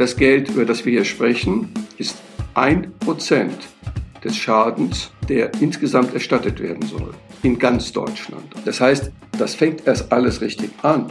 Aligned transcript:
Das 0.00 0.16
Geld, 0.16 0.48
über 0.48 0.64
das 0.64 0.86
wir 0.86 0.92
hier 0.92 1.04
sprechen, 1.04 1.68
ist 1.98 2.16
ein 2.54 2.90
Prozent 3.00 3.68
des 4.24 4.34
Schadens, 4.34 5.10
der 5.28 5.52
insgesamt 5.60 6.14
erstattet 6.14 6.58
werden 6.58 6.88
soll 6.88 7.12
in 7.42 7.58
ganz 7.58 7.92
Deutschland. 7.92 8.46
Das 8.64 8.80
heißt, 8.80 9.12
das 9.36 9.54
fängt 9.54 9.86
erst 9.86 10.10
alles 10.10 10.40
richtig 10.40 10.70
an. 10.80 11.02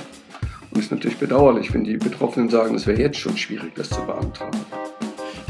Und 0.71 0.79
es 0.79 0.85
ist 0.85 0.91
natürlich 0.91 1.17
bedauerlich, 1.17 1.71
wenn 1.71 1.83
die 1.83 1.97
Betroffenen 1.97 2.49
sagen, 2.49 2.73
es 2.73 2.87
wäre 2.87 2.99
jetzt 2.99 3.19
schon 3.19 3.37
schwierig, 3.37 3.75
das 3.75 3.91
zu 3.91 4.01
beantragen. 4.07 4.57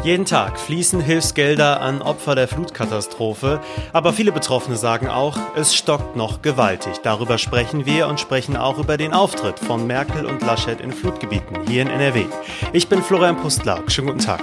Jeden 0.04 0.24
Tag 0.24 0.58
fließen 0.58 1.02
Hilfsgelder 1.02 1.82
an 1.82 2.02
Opfer 2.02 2.34
der 2.34 2.48
Flutkatastrophe, 2.48 3.60
aber 3.92 4.14
viele 4.14 4.32
Betroffene 4.32 4.78
sagen 4.78 5.10
auch, 5.10 5.38
es 5.58 5.76
stockt 5.76 6.16
noch 6.16 6.42
gewaltig. 6.42 7.00
Darüber 7.04 7.38
sprechen 7.38 7.86
wir 7.86 8.08
und 8.08 8.18
sprechen 8.18 8.56
auch 8.56 8.78
über 8.78 8.96
den 8.96 9.14
Auftritt 9.14 9.60
von 9.60 9.86
Merkel 9.88 10.26
und 10.26 10.42
Laschet 10.42 10.80
in 10.80 10.94
Flutgebieten 10.94 11.68
hier 11.68 11.82
in 11.82 11.90
NRW. 11.90 12.26
Ich 12.72 12.88
bin 12.88 13.04
Florian 13.04 13.36
Pustlauk. 13.36 13.92
Schönen 13.92 14.08
guten 14.08 14.20
Tag. 14.20 14.42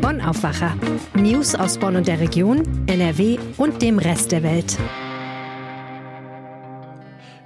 Bonn 0.00 0.20
Aufwacher. 0.20 0.74
News 1.14 1.54
aus 1.54 1.78
Bonn 1.78 1.94
und 1.94 2.08
der 2.08 2.18
Region, 2.18 2.84
NRW 2.88 3.38
und 3.58 3.80
dem 3.80 4.00
Rest 4.00 4.32
der 4.32 4.42
Welt. 4.42 4.76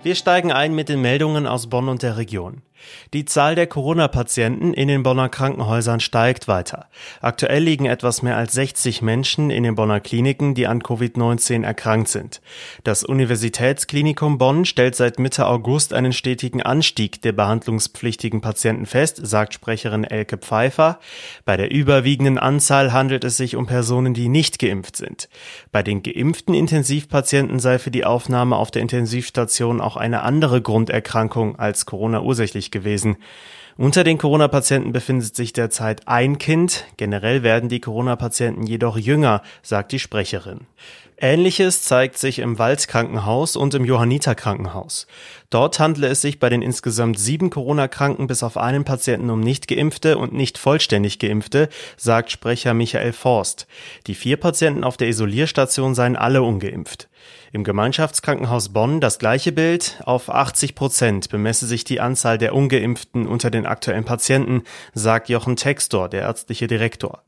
Wir 0.02 0.14
steigen 0.14 0.50
ein 0.50 0.74
mit 0.74 0.88
den 0.88 1.02
Meldungen 1.02 1.46
aus 1.46 1.66
Bonn 1.66 1.91
und 1.91 2.02
der 2.02 2.16
Region. 2.16 2.62
Die 3.12 3.24
Zahl 3.24 3.54
der 3.54 3.66
Corona-Patienten 3.66 4.74
in 4.74 4.88
den 4.88 5.02
Bonner 5.02 5.28
Krankenhäusern 5.28 6.00
steigt 6.00 6.48
weiter. 6.48 6.86
Aktuell 7.20 7.62
liegen 7.62 7.86
etwas 7.86 8.22
mehr 8.22 8.36
als 8.36 8.52
60 8.52 9.02
Menschen 9.02 9.50
in 9.50 9.62
den 9.62 9.74
Bonner 9.74 10.00
Kliniken, 10.00 10.54
die 10.54 10.66
an 10.66 10.82
Covid-19 10.82 11.64
erkrankt 11.64 12.08
sind. 12.08 12.40
Das 12.84 13.04
Universitätsklinikum 13.04 14.38
Bonn 14.38 14.64
stellt 14.64 14.96
seit 14.96 15.18
Mitte 15.18 15.46
August 15.46 15.92
einen 15.92 16.12
stetigen 16.12 16.62
Anstieg 16.62 17.22
der 17.22 17.32
behandlungspflichtigen 17.32 18.40
Patienten 18.40 18.86
fest, 18.86 19.18
sagt 19.22 19.54
Sprecherin 19.54 20.04
Elke 20.04 20.38
Pfeiffer. 20.38 20.98
Bei 21.44 21.56
der 21.56 21.70
überwiegenden 21.70 22.38
Anzahl 22.38 22.92
handelt 22.92 23.24
es 23.24 23.36
sich 23.36 23.56
um 23.56 23.66
Personen, 23.66 24.14
die 24.14 24.28
nicht 24.28 24.58
geimpft 24.58 24.96
sind. 24.96 25.28
Bei 25.72 25.83
den 25.83 26.02
geimpften 26.02 26.55
Intensivpatienten 26.55 27.58
sei 27.58 27.78
für 27.78 27.90
die 27.90 28.05
Aufnahme 28.05 28.56
auf 28.56 28.70
der 28.70 28.83
Intensivstation 28.83 29.80
auch 29.80 29.96
eine 29.96 30.22
andere 30.22 30.62
Grunderkrankung 30.62 31.58
als 31.58 31.86
Corona 31.86 32.20
ursächlich 32.20 32.66
gewesen. 32.70 33.17
Unter 33.78 34.05
den 34.05 34.17
Corona-Patienten 34.17 34.92
befindet 34.92 35.36
sich 35.36 35.53
derzeit 35.53 36.09
ein 36.09 36.39
Kind. 36.39 36.86
Generell 36.97 37.42
werden 37.42 37.69
die 37.69 37.81
Corona-Patienten 37.81 38.67
jedoch 38.67 38.97
jünger, 38.97 39.42
sagt 39.62 39.92
die 39.92 39.98
Sprecherin. 39.98 40.61
Ähnliches 41.19 41.83
zeigt 41.83 42.19
sich 42.19 42.41
im 42.41 42.58
Waldkrankenhaus 42.58 43.56
und 43.56 43.75
im 43.75 43.86
Johanniterkrankenhaus. 43.86 45.06
Dort 45.48 45.78
handle 45.78 46.08
es 46.08 46.20
sich 46.20 46.39
bei 46.39 46.50
den 46.50 46.61
insgesamt 46.61 47.19
sieben 47.19 47.48
Corona-Kranken 47.48 48.27
bis 48.27 48.42
auf 48.42 48.58
einen 48.58 48.84
Patienten 48.84 49.30
um 49.30 49.41
nicht 49.41 49.67
geimpfte 49.67 50.19
und 50.19 50.34
nicht 50.34 50.58
vollständig 50.58 51.19
geimpfte, 51.19 51.70
sagt 51.97 52.30
Sprecher 52.30 52.75
Michael 52.75 53.14
Forst. 53.14 53.67
Die 54.06 54.14
vier 54.14 54.36
Patienten 54.36 54.84
auf 54.84 54.98
der 54.98 55.08
Isolierstation 55.08 55.95
seien 55.95 56.17
alle 56.17 56.42
ungeimpft. 56.42 57.08
Im 57.52 57.64
Gemeinschaftskrankenhaus 57.64 58.70
Bonn 58.70 59.00
das 59.00 59.19
gleiche 59.19 59.52
Bild. 59.52 60.00
Auf 60.05 60.28
80 60.28 60.74
Prozent 60.74 61.30
bemesse 61.30 61.66
sich 61.66 61.84
die 61.84 62.00
Anzahl 62.00 62.38
der 62.38 62.55
Ungeimpften 62.55 63.27
unter 63.27 63.50
den 63.50 63.66
aktuellen 63.66 64.05
Patienten, 64.05 64.62
sagt 64.92 65.28
Jochen 65.28 65.56
Textor, 65.56 66.08
der 66.08 66.22
ärztliche 66.22 66.66
Direktor. 66.66 67.22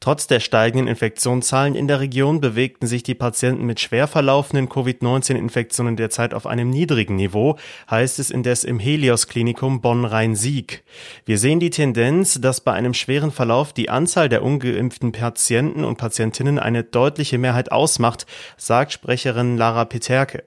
Trotz 0.00 0.26
der 0.26 0.40
steigenden 0.40 0.88
Infektionszahlen 0.88 1.74
in 1.74 1.86
der 1.86 2.00
Region 2.00 2.40
bewegten 2.40 2.86
sich 2.86 3.02
die 3.02 3.14
Patienten 3.14 3.64
mit 3.64 3.80
schwer 3.80 4.08
verlaufenden 4.08 4.68
Covid-19-Infektionen 4.68 5.96
derzeit 5.96 6.34
auf 6.34 6.46
einem 6.46 6.70
niedrigen 6.70 7.16
Niveau, 7.16 7.56
heißt 7.90 8.18
es 8.18 8.30
indes 8.30 8.64
im 8.64 8.80
Helios 8.80 9.28
Klinikum 9.28 9.80
Bonn-Rhein-Sieg. 9.80 10.82
Wir 11.24 11.38
sehen 11.38 11.60
die 11.60 11.70
Tendenz, 11.70 12.40
dass 12.40 12.60
bei 12.60 12.72
einem 12.72 12.94
schweren 12.94 13.30
Verlauf 13.30 13.72
die 13.72 13.90
Anzahl 13.90 14.28
der 14.28 14.42
ungeimpften 14.42 15.12
Patienten 15.12 15.84
und 15.84 15.98
Patientinnen 15.98 16.58
eine 16.58 16.82
deutliche 16.82 17.38
Mehrheit 17.38 17.70
ausmacht, 17.70 18.26
sagt 18.56 18.92
Sprecherin 18.92 19.41
Lara 19.56 19.84
Peterke. 19.84 20.44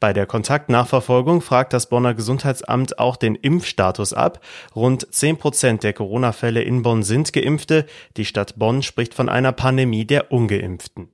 Bei 0.00 0.12
der 0.12 0.26
Kontaktnachverfolgung 0.26 1.40
fragt 1.40 1.72
das 1.72 1.88
Bonner 1.88 2.14
Gesundheitsamt 2.14 2.98
auch 2.98 3.16
den 3.16 3.34
Impfstatus 3.34 4.12
ab. 4.12 4.40
Rund 4.74 5.06
10 5.12 5.38
Prozent 5.38 5.82
der 5.82 5.92
Corona-Fälle 5.92 6.62
in 6.62 6.82
Bonn 6.82 7.02
sind 7.02 7.32
Geimpfte. 7.32 7.86
Die 8.16 8.24
Stadt 8.24 8.58
Bonn 8.58 8.82
spricht 8.82 9.14
von 9.14 9.28
einer 9.28 9.52
Pandemie 9.52 10.04
der 10.04 10.32
Ungeimpften. 10.32 11.08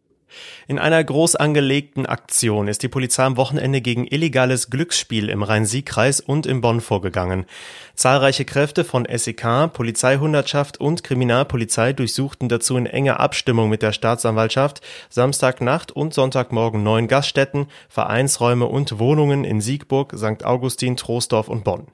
In 0.68 0.78
einer 0.78 1.02
groß 1.02 1.36
angelegten 1.36 2.06
Aktion 2.06 2.68
ist 2.68 2.82
die 2.82 2.88
Polizei 2.88 3.24
am 3.24 3.36
Wochenende 3.36 3.80
gegen 3.80 4.06
illegales 4.06 4.70
Glücksspiel 4.70 5.28
im 5.28 5.42
Rhein-Sieg-Kreis 5.42 6.20
und 6.20 6.46
in 6.46 6.60
Bonn 6.60 6.80
vorgegangen. 6.80 7.46
Zahlreiche 7.94 8.44
Kräfte 8.44 8.84
von 8.84 9.06
SEK, 9.06 9.72
Polizeihundertschaft 9.72 10.80
und 10.80 11.04
Kriminalpolizei 11.04 11.92
durchsuchten 11.92 12.48
dazu 12.48 12.76
in 12.76 12.86
enger 12.86 13.20
Abstimmung 13.20 13.68
mit 13.68 13.82
der 13.82 13.92
Staatsanwaltschaft 13.92 14.80
Samstagnacht 15.10 15.92
und 15.92 16.14
Sonntagmorgen 16.14 16.82
neun 16.82 17.08
Gaststätten, 17.08 17.66
Vereinsräume 17.88 18.66
und 18.66 18.98
Wohnungen 18.98 19.44
in 19.44 19.60
Siegburg, 19.60 20.14
St. 20.16 20.44
Augustin, 20.44 20.96
Troisdorf 20.96 21.48
und 21.48 21.64
Bonn. 21.64 21.86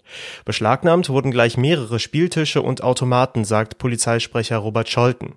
Beschlagnahmt 0.45 1.09
wurden 1.09 1.31
gleich 1.31 1.57
mehrere 1.57 1.99
Spieltische 1.99 2.63
und 2.63 2.83
Automaten, 2.83 3.45
sagt 3.45 3.79
Polizeisprecher 3.79 4.59
Robert 4.59 4.89
Scholten. 4.89 5.35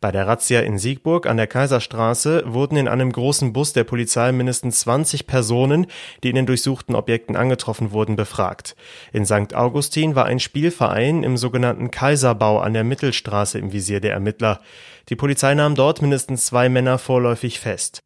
Bei 0.00 0.12
der 0.12 0.26
Razzia 0.26 0.60
in 0.60 0.78
Siegburg 0.78 1.26
an 1.26 1.36
der 1.36 1.46
Kaiserstraße 1.46 2.43
wurden 2.46 2.76
in 2.76 2.88
einem 2.88 3.12
großen 3.12 3.52
Bus 3.52 3.72
der 3.72 3.84
Polizei 3.84 4.32
mindestens 4.32 4.80
20 4.80 5.26
Personen, 5.26 5.86
die 6.22 6.30
in 6.30 6.36
den 6.36 6.46
durchsuchten 6.46 6.94
Objekten 6.94 7.36
angetroffen 7.36 7.92
wurden, 7.92 8.16
befragt. 8.16 8.76
In 9.12 9.24
St. 9.24 9.54
Augustin 9.54 10.14
war 10.14 10.26
ein 10.26 10.40
Spielverein 10.40 11.22
im 11.22 11.36
sogenannten 11.36 11.90
Kaiserbau 11.90 12.58
an 12.58 12.74
der 12.74 12.84
Mittelstraße 12.84 13.58
im 13.58 13.72
Visier 13.72 14.00
der 14.00 14.12
Ermittler. 14.12 14.60
Die 15.08 15.16
Polizei 15.16 15.54
nahm 15.54 15.74
dort 15.74 16.00
mindestens 16.00 16.46
zwei 16.46 16.68
Männer 16.68 16.98
vorläufig 16.98 17.60
fest. 17.60 18.02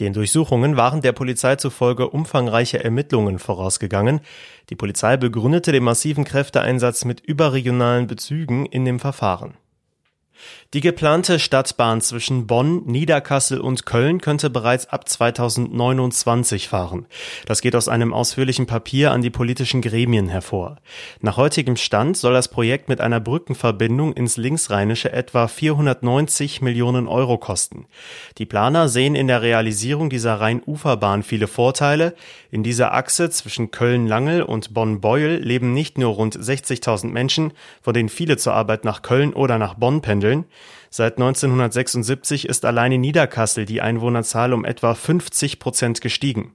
Den 0.00 0.12
Durchsuchungen 0.12 0.76
waren 0.76 1.00
der 1.00 1.12
Polizei 1.12 1.56
zufolge 1.56 2.10
umfangreiche 2.10 2.84
Ermittlungen 2.84 3.38
vorausgegangen. 3.38 4.20
Die 4.68 4.76
Polizei 4.76 5.16
begründete 5.16 5.72
den 5.72 5.84
massiven 5.84 6.24
Kräfteeinsatz 6.24 7.04
mit 7.04 7.20
überregionalen 7.20 8.06
Bezügen 8.06 8.66
in 8.66 8.84
dem 8.84 9.00
Verfahren. 9.00 9.54
Die 10.74 10.80
geplante 10.80 11.38
Stadtbahn 11.38 12.00
zwischen 12.00 12.46
Bonn, 12.46 12.86
Niederkassel 12.86 13.60
und 13.60 13.84
Köln 13.84 14.22
könnte 14.22 14.48
bereits 14.48 14.88
ab 14.88 15.06
2029 15.06 16.68
fahren. 16.68 17.06
Das 17.44 17.60
geht 17.60 17.76
aus 17.76 17.88
einem 17.88 18.14
ausführlichen 18.14 18.64
Papier 18.64 19.12
an 19.12 19.20
die 19.20 19.28
politischen 19.28 19.82
Gremien 19.82 20.28
hervor. 20.28 20.78
Nach 21.20 21.36
heutigem 21.36 21.76
Stand 21.76 22.16
soll 22.16 22.32
das 22.32 22.48
Projekt 22.48 22.88
mit 22.88 23.02
einer 23.02 23.20
Brückenverbindung 23.20 24.14
ins 24.14 24.38
Linksrheinische 24.38 25.12
etwa 25.12 25.46
490 25.46 26.62
Millionen 26.62 27.06
Euro 27.06 27.36
kosten. 27.36 27.84
Die 28.38 28.46
Planer 28.46 28.88
sehen 28.88 29.14
in 29.14 29.26
der 29.26 29.42
Realisierung 29.42 30.08
dieser 30.08 30.40
Rheinuferbahn 30.40 31.22
viele 31.22 31.48
Vorteile. 31.48 32.14
In 32.50 32.62
dieser 32.62 32.94
Achse 32.94 33.28
zwischen 33.28 33.72
Köln-Langel 33.72 34.42
und 34.42 34.72
Bonn-Beuel 34.72 35.36
leben 35.36 35.74
nicht 35.74 35.98
nur 35.98 36.14
rund 36.14 36.34
60.000 36.34 37.08
Menschen, 37.08 37.52
von 37.82 37.92
denen 37.92 38.08
viele 38.08 38.38
zur 38.38 38.54
Arbeit 38.54 38.86
nach 38.86 39.02
Köln 39.02 39.34
oder 39.34 39.58
nach 39.58 39.74
Bonn 39.74 40.00
pendeln. 40.00 40.21
Seit 40.90 41.14
1976 41.18 42.48
ist 42.48 42.64
allein 42.64 42.92
in 42.92 43.00
Niederkassel 43.00 43.64
die 43.64 43.80
Einwohnerzahl 43.80 44.52
um 44.52 44.64
etwa 44.64 44.94
50 44.94 45.58
Prozent 45.58 46.00
gestiegen. 46.00 46.54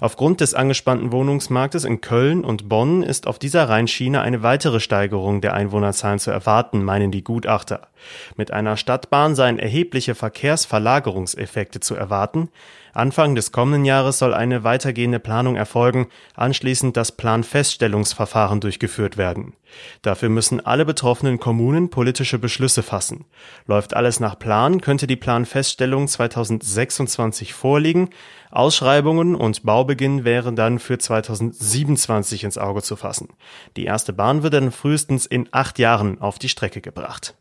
Aufgrund 0.00 0.40
des 0.40 0.54
angespannten 0.54 1.12
Wohnungsmarktes 1.12 1.84
in 1.84 2.00
Köln 2.00 2.44
und 2.44 2.68
Bonn 2.68 3.02
ist 3.02 3.26
auf 3.26 3.38
dieser 3.38 3.68
Rheinschiene 3.68 4.20
eine 4.20 4.42
weitere 4.42 4.80
Steigerung 4.80 5.40
der 5.40 5.54
Einwohnerzahlen 5.54 6.18
zu 6.18 6.30
erwarten, 6.30 6.82
meinen 6.84 7.10
die 7.10 7.24
Gutachter. 7.24 7.88
Mit 8.36 8.50
einer 8.52 8.76
Stadtbahn 8.76 9.34
seien 9.34 9.58
erhebliche 9.58 10.14
Verkehrsverlagerungseffekte 10.14 11.80
zu 11.80 11.94
erwarten. 11.94 12.50
Anfang 12.96 13.34
des 13.34 13.52
kommenden 13.52 13.84
Jahres 13.84 14.18
soll 14.18 14.32
eine 14.32 14.64
weitergehende 14.64 15.20
Planung 15.20 15.56
erfolgen, 15.56 16.08
anschließend 16.34 16.96
das 16.96 17.12
Planfeststellungsverfahren 17.12 18.60
durchgeführt 18.60 19.18
werden. 19.18 19.52
Dafür 20.00 20.30
müssen 20.30 20.64
alle 20.64 20.86
betroffenen 20.86 21.38
Kommunen 21.38 21.90
politische 21.90 22.38
Beschlüsse 22.38 22.82
fassen. 22.82 23.26
Läuft 23.66 23.94
alles 23.94 24.18
nach 24.18 24.38
Plan, 24.38 24.80
könnte 24.80 25.06
die 25.06 25.16
Planfeststellung 25.16 26.08
2026 26.08 27.52
vorliegen. 27.52 28.10
Ausschreibungen 28.50 29.34
und 29.34 29.55
Baubeginn 29.60 30.24
wären 30.24 30.56
dann 30.56 30.78
für 30.78 30.98
2027 30.98 32.44
ins 32.44 32.58
Auge 32.58 32.82
zu 32.82 32.96
fassen. 32.96 33.28
Die 33.76 33.84
erste 33.84 34.12
Bahn 34.12 34.42
wird 34.42 34.54
dann 34.54 34.72
frühestens 34.72 35.26
in 35.26 35.48
acht 35.52 35.78
Jahren 35.78 36.20
auf 36.20 36.38
die 36.38 36.48
Strecke 36.48 36.80
gebracht. 36.80 37.34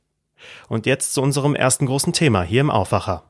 Und 0.67 0.85
jetzt 0.85 1.13
zu 1.13 1.21
unserem 1.21 1.55
ersten 1.55 1.85
großen 1.85 2.13
Thema 2.13 2.43
hier 2.43 2.61
im 2.61 2.71
Aufwacher. 2.71 3.23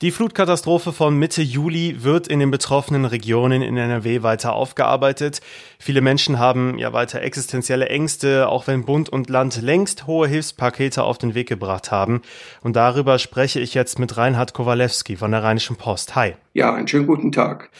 Die 0.00 0.12
Flutkatastrophe 0.12 0.92
von 0.92 1.18
Mitte 1.18 1.42
Juli 1.42 2.04
wird 2.04 2.28
in 2.28 2.38
den 2.38 2.52
betroffenen 2.52 3.04
Regionen 3.04 3.62
in 3.62 3.76
NRW 3.76 4.22
weiter 4.22 4.52
aufgearbeitet. 4.52 5.40
Viele 5.80 6.02
Menschen 6.02 6.38
haben 6.38 6.78
ja 6.78 6.92
weiter 6.92 7.20
existenzielle 7.20 7.88
Ängste, 7.88 8.48
auch 8.48 8.68
wenn 8.68 8.84
Bund 8.84 9.08
und 9.08 9.28
Land 9.28 9.60
längst 9.60 10.06
hohe 10.06 10.28
Hilfspakete 10.28 11.02
auf 11.02 11.18
den 11.18 11.34
Weg 11.34 11.48
gebracht 11.48 11.90
haben. 11.90 12.22
Und 12.62 12.76
darüber 12.76 13.18
spreche 13.18 13.58
ich 13.58 13.74
jetzt 13.74 13.98
mit 13.98 14.16
Reinhard 14.16 14.54
Kowalewski 14.54 15.16
von 15.16 15.32
der 15.32 15.42
Rheinischen 15.42 15.74
Post. 15.74 16.14
Hi. 16.14 16.34
Ja, 16.54 16.72
einen 16.72 16.86
schönen 16.86 17.08
guten 17.08 17.32
Tag. 17.32 17.70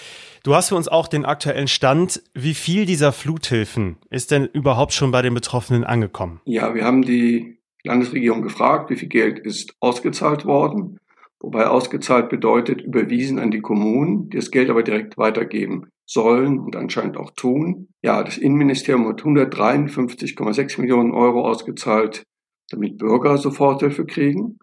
Du 0.43 0.57
hast 0.57 0.71
für 0.71 0.75
uns 0.75 0.89
auch 0.89 1.07
den 1.07 1.25
aktuellen 1.25 1.69
Stand. 1.69 2.21
Wie 2.35 2.55
viel 2.55 2.85
dieser 2.85 3.13
Fluthilfen 3.13 3.97
ist 4.11 4.33
denn 4.33 4.47
überhaupt 4.47 4.93
schon 4.93 5.13
bei 5.13 5.23
den 5.23 5.35
Betroffenen 5.35 5.85
angekommen? 5.85 6.41
Ja, 6.47 6.75
wir 6.75 6.85
haben 6.85 7.03
die 7.03 7.59
Landesregierung 7.85 8.43
gefragt, 8.43 8.91
wie 8.91 8.97
viel 8.97 9.09
Geld 9.09 9.39
ist 9.39 9.77
ausgezahlt 9.79 10.47
worden. 10.47 10.99
Wobei 11.41 11.67
ausgezahlt 11.67 12.29
bedeutet 12.29 12.83
überwiesen 12.83 13.39
an 13.39 13.51
die 13.51 13.61
Kommunen, 13.61 14.29
die 14.29 14.37
das 14.37 14.51
Geld 14.51 14.71
aber 14.71 14.83
direkt 14.83 15.19
weitergeben 15.19 15.89
sollen 16.05 16.59
und 16.59 16.75
anscheinend 16.75 17.17
auch 17.17 17.31
tun. 17.31 17.89
Ja, 18.03 18.23
das 18.25 18.39
Innenministerium 18.39 19.07
hat 19.07 19.23
153,6 19.23 20.81
Millionen 20.81 21.13
Euro 21.13 21.47
ausgezahlt, 21.47 22.25
damit 22.71 22.99
Bürger 22.99 23.39
Soforthilfe 23.39 24.05
kriegen. 24.05 24.59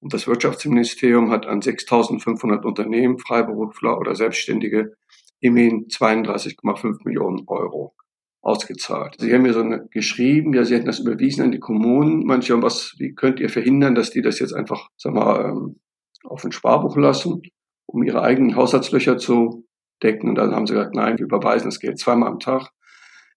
Und 0.00 0.12
das 0.12 0.26
Wirtschaftsministerium 0.26 1.30
hat 1.30 1.46
an 1.46 1.60
6.500 1.60 2.64
Unternehmen, 2.64 3.18
Freiberufler 3.18 3.98
oder 3.98 4.14
Selbstständige 4.14 4.94
immerhin 5.40 5.88
32,5 5.88 7.04
Millionen 7.04 7.44
Euro 7.46 7.94
ausgezahlt. 8.40 9.16
Sie 9.18 9.32
haben 9.32 9.42
mir 9.42 9.54
so 9.54 9.60
eine, 9.60 9.88
geschrieben, 9.90 10.52
ja, 10.54 10.64
Sie 10.64 10.74
hätten 10.74 10.86
das 10.86 11.00
überwiesen 11.00 11.44
an 11.44 11.52
die 11.52 11.60
Kommunen. 11.60 12.24
Manche 12.24 12.52
haben 12.52 12.62
was, 12.62 12.94
wie 12.98 13.14
könnt 13.14 13.40
ihr 13.40 13.48
verhindern, 13.48 13.94
dass 13.94 14.10
die 14.10 14.22
das 14.22 14.38
jetzt 14.38 14.52
einfach, 14.52 14.90
sag 14.96 15.14
mal, 15.14 15.50
ähm, 15.50 15.80
auf 16.24 16.44
ein 16.44 16.52
Sparbuch 16.52 16.96
lassen, 16.96 17.42
um 17.86 18.02
ihre 18.02 18.22
eigenen 18.22 18.56
Haushaltslöcher 18.56 19.18
zu 19.18 19.66
decken. 20.02 20.28
Und 20.28 20.34
dann 20.36 20.54
haben 20.54 20.66
sie 20.66 20.74
gesagt, 20.74 20.94
nein, 20.94 21.18
wir 21.18 21.26
überweisen 21.26 21.68
das 21.68 21.80
Geld 21.80 21.98
zweimal 21.98 22.30
am 22.30 22.40
Tag 22.40 22.70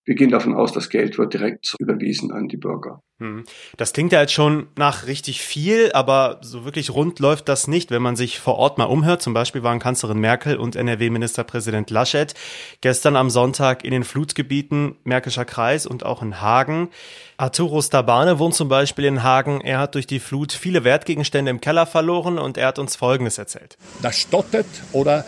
wir 0.08 0.16
gehen 0.16 0.32
davon 0.32 0.56
aus, 0.56 0.72
das 0.72 0.90
Geld 0.90 1.18
wird 1.18 1.34
direkt 1.34 1.76
überwiesen 1.80 2.32
an 2.32 2.48
die 2.48 2.56
Bürger. 2.56 3.02
Hm. 3.20 3.44
Das 3.76 3.92
klingt 3.92 4.14
ja 4.14 4.22
jetzt 4.22 4.32
schon 4.32 4.68
nach 4.78 5.06
richtig 5.06 5.42
viel, 5.42 5.92
aber 5.92 6.40
so 6.42 6.64
wirklich 6.64 6.92
rund 6.92 7.20
läuft 7.20 7.50
das 7.50 7.68
nicht, 7.68 7.92
wenn 7.92 8.02
man 8.02 8.16
sich 8.16 8.40
vor 8.40 8.56
Ort 8.56 8.78
mal 8.78 8.86
umhört. 8.86 9.22
Zum 9.22 9.34
Beispiel 9.34 9.64
waren 9.64 9.80
Kanzlerin 9.80 10.20
Merkel 10.20 10.56
und 10.56 10.78
NRW-Ministerpräsident 10.78 11.90
Laschet 11.90 12.36
gestern 12.80 13.18
am 13.18 13.30
Sonntag 13.30 13.84
in 13.84 13.92
den 13.92 14.06
Flutgebieten 14.06 14.96
Märkischer 15.04 15.44
Kreis 15.44 15.86
und 15.86 16.06
auch 16.06 16.22
in 16.22 16.40
Hagen. 16.40 16.88
Arturo 17.36 17.82
Stabane 17.82 18.40
wohnt 18.40 18.56
zum 18.56 18.70
Beispiel 18.70 19.04
in 19.04 19.24
Hagen. 19.24 19.60
Er 19.60 19.80
hat 19.80 19.96
durch 19.96 20.08
die 20.08 20.20
Flut 20.20 20.54
viele 20.54 20.86
Wertgegenstände 20.86 21.52
im 21.52 21.60
Keller 21.60 21.86
verloren 21.86 22.40
und 22.40 22.58
er 22.58 22.68
hat 22.68 22.80
uns 22.80 22.96
Folgendes 22.96 23.38
erzählt. 23.38 23.78
Das 24.02 24.18
stottet 24.18 24.68
oder 24.94 25.26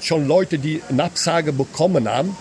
schon 0.00 0.26
Leute, 0.26 0.58
die 0.58 0.80
eine 0.88 1.04
Absage 1.04 1.52
bekommen 1.52 2.08
haben, 2.08 2.34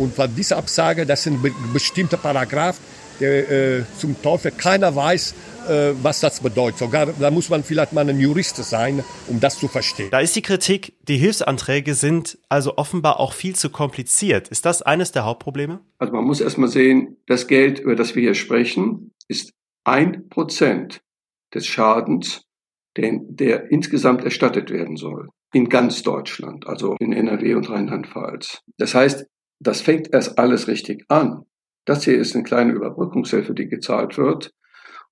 und 0.00 0.16
weil 0.18 0.28
diese 0.28 0.56
Absage, 0.56 1.06
das 1.06 1.22
sind 1.22 1.38
bestimmte 1.72 2.16
Paragraph, 2.16 2.78
der 3.20 3.50
äh, 3.50 3.84
zum 3.98 4.20
Teufel 4.22 4.50
keiner 4.50 4.96
weiß, 4.96 5.34
äh, 5.68 5.92
was 6.02 6.20
das 6.20 6.40
bedeutet. 6.40 6.78
Sogar 6.78 7.06
da 7.06 7.30
muss 7.30 7.50
man 7.50 7.62
vielleicht 7.62 7.92
mal 7.92 8.08
ein 8.08 8.18
Jurist 8.18 8.56
sein, 8.56 9.04
um 9.28 9.40
das 9.40 9.58
zu 9.58 9.68
verstehen. 9.68 10.08
Da 10.10 10.20
ist 10.20 10.34
die 10.34 10.42
Kritik, 10.42 10.94
die 11.02 11.18
Hilfsanträge 11.18 11.94
sind 11.94 12.38
also 12.48 12.76
offenbar 12.78 13.20
auch 13.20 13.34
viel 13.34 13.54
zu 13.54 13.70
kompliziert. 13.70 14.48
Ist 14.48 14.64
das 14.64 14.82
eines 14.82 15.12
der 15.12 15.24
Hauptprobleme? 15.24 15.80
Also 15.98 16.12
man 16.12 16.24
muss 16.24 16.40
erstmal 16.40 16.68
sehen, 16.68 17.18
das 17.26 17.46
Geld, 17.46 17.78
über 17.78 17.94
das 17.94 18.14
wir 18.14 18.22
hier 18.22 18.34
sprechen, 18.34 19.12
ist 19.28 19.52
ein 19.84 20.28
Prozent 20.28 21.02
des 21.54 21.66
Schadens, 21.66 22.42
den, 22.96 23.36
der 23.36 23.70
insgesamt 23.70 24.24
erstattet 24.24 24.70
werden 24.70 24.96
soll. 24.96 25.28
In 25.52 25.68
ganz 25.68 26.02
Deutschland, 26.02 26.66
also 26.66 26.96
in 27.00 27.12
NRW 27.12 27.54
und 27.54 27.68
Rheinland-Pfalz. 27.68 28.62
Das 28.78 28.94
heißt, 28.94 29.26
das 29.60 29.82
fängt 29.82 30.12
erst 30.12 30.38
alles 30.38 30.66
richtig 30.66 31.04
an. 31.08 31.44
Das 31.84 32.04
hier 32.04 32.18
ist 32.18 32.34
eine 32.34 32.44
kleine 32.44 32.72
Überbrückungshilfe, 32.72 33.54
die 33.54 33.68
gezahlt 33.68 34.18
wird. 34.18 34.52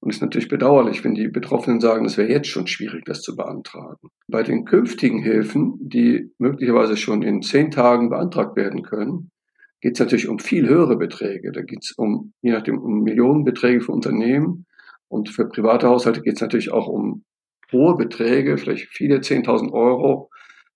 Und 0.00 0.10
ist 0.10 0.22
natürlich 0.22 0.48
bedauerlich, 0.48 1.02
wenn 1.02 1.14
die 1.14 1.26
Betroffenen 1.26 1.80
sagen, 1.80 2.04
es 2.04 2.16
wäre 2.16 2.28
jetzt 2.28 2.48
schon 2.48 2.68
schwierig, 2.68 3.04
das 3.04 3.20
zu 3.20 3.34
beantragen. 3.34 4.10
Bei 4.28 4.44
den 4.44 4.64
künftigen 4.64 5.20
Hilfen, 5.20 5.76
die 5.80 6.32
möglicherweise 6.38 6.96
schon 6.96 7.22
in 7.22 7.42
zehn 7.42 7.72
Tagen 7.72 8.08
beantragt 8.08 8.56
werden 8.56 8.82
können, 8.82 9.32
geht 9.80 9.94
es 9.94 10.00
natürlich 10.00 10.28
um 10.28 10.38
viel 10.38 10.68
höhere 10.68 10.96
Beträge. 10.96 11.50
Da 11.50 11.62
geht 11.62 11.82
es 11.82 11.92
um, 11.96 12.32
je 12.42 12.52
nachdem, 12.52 12.78
um 12.78 13.02
Millionenbeträge 13.02 13.80
für 13.80 13.92
Unternehmen. 13.92 14.66
Und 15.08 15.30
für 15.30 15.48
private 15.48 15.88
Haushalte 15.88 16.22
geht 16.22 16.36
es 16.36 16.40
natürlich 16.40 16.70
auch 16.70 16.86
um 16.86 17.24
hohe 17.72 17.96
Beträge, 17.96 18.56
vielleicht 18.56 18.88
viele 18.88 19.18
10.000 19.18 19.72
Euro, 19.72 20.30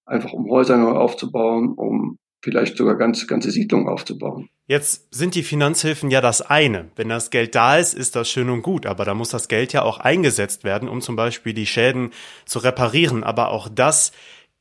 einfach 0.04 0.32
um 0.32 0.50
Häuser 0.50 0.76
neu 0.78 0.92
aufzubauen, 0.92 1.75
um 1.75 2.18
vielleicht 2.42 2.76
sogar 2.76 2.96
ganz, 2.96 3.26
ganze 3.26 3.50
Siedlungen 3.50 3.88
aufzubauen. 3.88 4.48
Jetzt 4.66 5.12
sind 5.14 5.34
die 5.34 5.42
Finanzhilfen 5.42 6.10
ja 6.10 6.20
das 6.20 6.42
eine. 6.42 6.90
Wenn 6.96 7.08
das 7.08 7.30
Geld 7.30 7.54
da 7.54 7.78
ist, 7.78 7.94
ist 7.94 8.16
das 8.16 8.28
schön 8.28 8.50
und 8.50 8.62
gut, 8.62 8.86
aber 8.86 9.04
da 9.04 9.14
muss 9.14 9.30
das 9.30 9.48
Geld 9.48 9.72
ja 9.72 9.82
auch 9.82 9.98
eingesetzt 9.98 10.64
werden, 10.64 10.88
um 10.88 11.00
zum 11.00 11.16
Beispiel 11.16 11.54
die 11.54 11.66
Schäden 11.66 12.10
zu 12.44 12.58
reparieren. 12.58 13.24
Aber 13.24 13.50
auch 13.50 13.68
das 13.68 14.12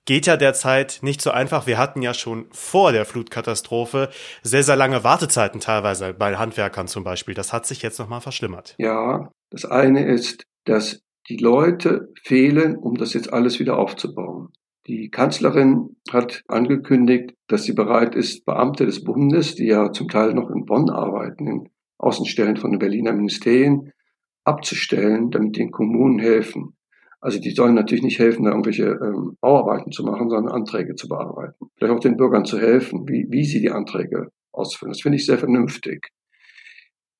geht 0.05 0.25
ja 0.25 0.37
derzeit 0.37 0.99
nicht 1.01 1.21
so 1.21 1.31
einfach. 1.31 1.67
Wir 1.67 1.77
hatten 1.77 2.01
ja 2.01 2.13
schon 2.13 2.45
vor 2.51 2.91
der 2.91 3.05
Flutkatastrophe 3.05 4.09
sehr, 4.41 4.63
sehr 4.63 4.75
lange 4.75 5.03
Wartezeiten 5.03 5.59
teilweise 5.59 6.13
bei 6.13 6.35
Handwerkern 6.35 6.87
zum 6.87 7.03
Beispiel. 7.03 7.33
Das 7.35 7.53
hat 7.53 7.65
sich 7.65 7.81
jetzt 7.81 7.99
nochmal 7.99 8.21
verschlimmert. 8.21 8.75
Ja, 8.77 9.31
das 9.49 9.65
eine 9.65 10.05
ist, 10.05 10.43
dass 10.65 11.01
die 11.29 11.37
Leute 11.37 12.11
fehlen, 12.23 12.75
um 12.75 12.95
das 12.95 13.13
jetzt 13.13 13.31
alles 13.31 13.59
wieder 13.59 13.77
aufzubauen. 13.77 14.49
Die 14.87 15.09
Kanzlerin 15.09 15.95
hat 16.11 16.43
angekündigt, 16.47 17.35
dass 17.47 17.63
sie 17.63 17.73
bereit 17.73 18.15
ist, 18.15 18.45
Beamte 18.45 18.85
des 18.85 19.03
Bundes, 19.03 19.55
die 19.55 19.67
ja 19.67 19.91
zum 19.91 20.07
Teil 20.07 20.33
noch 20.33 20.49
in 20.49 20.65
Bonn 20.65 20.89
arbeiten, 20.89 21.47
in 21.47 21.69
Außenstellen 21.99 22.57
von 22.57 22.71
den 22.71 22.79
Berliner 22.79 23.13
Ministerien, 23.13 23.93
abzustellen, 24.43 25.29
damit 25.29 25.57
den 25.57 25.71
Kommunen 25.71 26.17
helfen. 26.17 26.75
Also 27.19 27.39
die 27.39 27.51
sollen 27.51 27.75
natürlich 27.75 28.03
nicht 28.03 28.17
helfen, 28.17 28.45
da 28.45 28.49
irgendwelche 28.49 28.85
ähm, 28.85 29.37
Bauarbeiten 29.39 29.91
zu 29.91 30.03
machen, 30.03 30.29
sondern 30.31 30.51
Anträge 30.51 30.95
zu 30.95 31.07
bearbeiten. 31.07 31.67
Vielleicht 31.75 31.93
auch 31.93 31.99
den 31.99 32.17
Bürgern 32.17 32.45
zu 32.45 32.59
helfen, 32.59 33.07
wie, 33.07 33.27
wie 33.29 33.45
sie 33.45 33.61
die 33.61 33.69
Anträge 33.69 34.31
ausfüllen. 34.51 34.91
Das 34.91 35.01
finde 35.01 35.17
ich 35.17 35.27
sehr 35.27 35.37
vernünftig. 35.37 36.09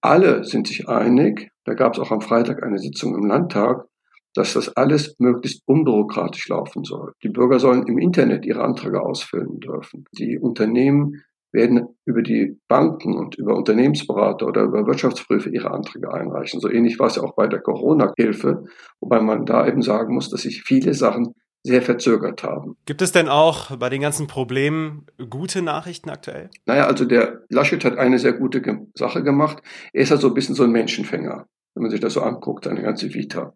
Alle 0.01 0.43
sind 0.43 0.67
sich 0.67 0.89
einig, 0.89 1.51
da 1.63 1.75
gab 1.75 1.93
es 1.93 1.99
auch 1.99 2.09
am 2.09 2.21
Freitag 2.21 2.63
eine 2.63 2.79
Sitzung 2.79 3.13
im 3.13 3.27
Landtag, 3.27 3.85
dass 4.33 4.53
das 4.53 4.75
alles 4.75 5.15
möglichst 5.19 5.61
unbürokratisch 5.65 6.47
laufen 6.49 6.83
soll. 6.83 7.13
Die 7.23 7.29
Bürger 7.29 7.59
sollen 7.59 7.85
im 7.87 7.97
Internet 7.97 8.45
ihre 8.45 8.63
Anträge 8.63 9.01
ausfüllen 9.01 9.59
dürfen. 9.59 10.05
Die 10.13 10.39
Unternehmen 10.39 11.23
werden 11.51 11.89
über 12.05 12.21
die 12.21 12.57
Banken 12.67 13.17
und 13.17 13.35
über 13.35 13.55
Unternehmensberater 13.55 14.47
oder 14.47 14.63
über 14.63 14.87
Wirtschaftsprüfer 14.87 15.49
ihre 15.49 15.71
Anträge 15.71 16.13
einreichen. 16.13 16.61
So 16.61 16.69
ähnlich 16.69 16.97
war 16.99 17.07
es 17.07 17.17
ja 17.17 17.23
auch 17.23 17.35
bei 17.35 17.47
der 17.47 17.59
Corona-Hilfe, 17.59 18.63
wobei 19.01 19.19
man 19.19 19.45
da 19.45 19.67
eben 19.67 19.81
sagen 19.81 20.13
muss, 20.13 20.29
dass 20.29 20.43
sich 20.43 20.63
viele 20.63 20.93
Sachen 20.93 21.33
sehr 21.63 21.81
verzögert 21.81 22.43
haben. 22.43 22.75
Gibt 22.85 23.01
es 23.01 23.11
denn 23.11 23.27
auch 23.27 23.75
bei 23.77 23.89
den 23.89 24.01
ganzen 24.01 24.27
Problemen 24.27 25.05
gute 25.29 25.61
Nachrichten 25.61 26.09
aktuell? 26.09 26.49
Naja, 26.65 26.87
also 26.87 27.05
der 27.05 27.41
Laschet 27.49 27.83
hat 27.85 27.97
eine 27.97 28.17
sehr 28.17 28.33
gute 28.33 28.61
Sache 28.95 29.23
gemacht. 29.23 29.61
Er 29.93 30.01
ist 30.01 30.09
ja 30.09 30.17
so 30.17 30.29
ein 30.29 30.33
bisschen 30.33 30.55
so 30.55 30.63
ein 30.63 30.71
Menschenfänger, 30.71 31.45
wenn 31.75 31.83
man 31.83 31.91
sich 31.91 31.99
das 31.99 32.13
so 32.13 32.21
anguckt, 32.21 32.63
seine 32.63 32.81
ganze 32.81 33.13
Vita. 33.13 33.53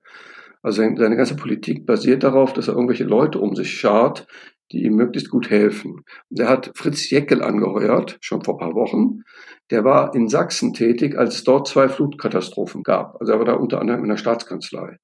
Also 0.66 0.82
seine 0.82 1.16
ganze 1.16 1.36
Politik 1.36 1.86
basiert 1.86 2.24
darauf, 2.24 2.52
dass 2.52 2.68
er 2.68 2.74
irgendwelche 2.74 3.04
Leute 3.04 3.38
um 3.38 3.56
sich 3.56 3.72
schart, 3.72 4.26
die 4.72 4.84
ihm 4.86 4.96
möglichst 4.96 5.30
gut 5.30 5.52
helfen. 5.52 6.02
Und 6.32 6.40
er 6.40 6.50
hat 6.50 6.72
Fritz 6.74 7.08
Jeckel 7.12 7.44
angeheuert, 7.44 8.18
schon 8.20 8.44
vor 8.44 8.58
paar 8.58 8.74
Wochen. 8.74 9.22
Der 9.70 9.84
war 9.84 10.16
in 10.16 10.28
Sachsen 10.28 10.74
tätig, 10.74 11.20
als 11.20 11.36
es 11.36 11.44
dort 11.44 11.68
zwei 11.68 11.88
Flutkatastrophen 11.88 12.82
gab. 12.82 13.22
Also 13.22 13.34
er 13.34 13.38
war 13.38 13.46
da 13.46 13.54
unter 13.54 13.80
anderem 13.80 14.02
in 14.02 14.10
der 14.10 14.18
Staatskanzlei. 14.18 14.98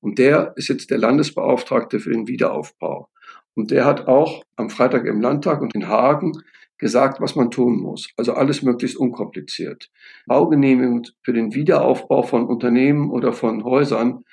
Und 0.00 0.18
der 0.18 0.52
ist 0.56 0.68
jetzt 0.68 0.90
der 0.90 0.98
Landesbeauftragte 0.98 1.98
für 1.98 2.10
den 2.10 2.28
Wiederaufbau. 2.28 3.08
Und 3.54 3.70
der 3.70 3.86
hat 3.86 4.08
auch 4.08 4.44
am 4.56 4.68
Freitag 4.68 5.06
im 5.06 5.22
Landtag 5.22 5.62
und 5.62 5.74
in 5.74 5.88
Hagen 5.88 6.32
gesagt, 6.76 7.22
was 7.22 7.36
man 7.36 7.50
tun 7.50 7.78
muss. 7.78 8.10
Also 8.18 8.34
alles 8.34 8.60
möglichst 8.60 8.98
unkompliziert. 8.98 9.88
Baugenehmigung 10.26 11.04
für 11.22 11.32
den 11.32 11.54
Wiederaufbau 11.54 12.22
von 12.22 12.46
Unternehmen 12.46 13.10
oder 13.10 13.32
von 13.32 13.64
Häusern 13.64 14.24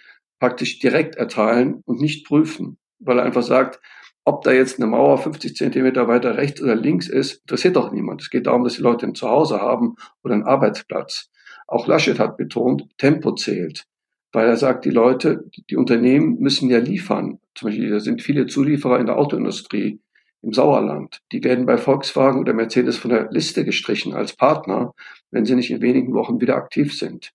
praktisch 0.44 0.80
direkt 0.80 1.16
erteilen 1.16 1.84
und 1.86 2.02
nicht 2.02 2.28
prüfen, 2.28 2.78
weil 3.00 3.18
er 3.18 3.24
einfach 3.24 3.44
sagt, 3.44 3.80
ob 4.26 4.44
da 4.44 4.52
jetzt 4.52 4.78
eine 4.78 4.88
Mauer 4.88 5.18
50 5.18 5.56
Zentimeter 5.56 6.10
weiter 6.10 6.36
rechts 6.36 6.62
oder 6.62 6.76
links 6.76 7.08
ist, 7.08 7.40
interessiert 7.44 7.78
doch 7.78 7.94
niemand. 7.94 8.22
Es 8.22 8.30
geht 8.30 8.46
darum, 8.46 8.66
dass 8.66 8.74
die 8.74 8.82
Leute 8.82 9.06
ein 9.06 9.16
Zuhause 9.16 9.62
haben 9.62 9.96
oder 10.22 10.34
einen 10.34 10.44
Arbeitsplatz. 10.44 11.30
Auch 11.66 11.88
Laschet 11.88 12.20
hat 12.20 12.36
betont, 12.36 12.90
Tempo 12.98 13.32
zählt, 13.36 13.86
weil 14.34 14.50
er 14.50 14.58
sagt, 14.58 14.84
die 14.84 14.90
Leute, 14.90 15.46
die 15.70 15.78
Unternehmen 15.78 16.40
müssen 16.40 16.70
ja 16.70 16.80
liefern. 16.80 17.40
Zum 17.56 17.70
Beispiel, 17.70 17.90
da 17.90 18.02
sind 18.02 18.22
viele 18.22 18.46
Zulieferer 18.46 19.00
in 19.00 19.06
der 19.06 19.18
Autoindustrie 19.18 20.02
im 20.42 20.52
Sauerland. 20.52 21.22
Die 21.32 21.42
werden 21.46 21.66
bei 21.66 21.78
Volkswagen 21.78 22.42
oder 22.42 22.52
Mercedes 22.52 22.98
von 22.98 23.12
der 23.12 23.32
Liste 23.32 23.64
gestrichen 23.64 24.14
als 24.14 24.36
Partner, 24.36 24.94
wenn 25.32 25.46
sie 25.46 25.56
nicht 25.56 25.72
in 25.72 25.82
wenigen 25.82 26.14
Wochen 26.14 26.42
wieder 26.42 26.58
aktiv 26.58 26.94
sind. 26.94 27.32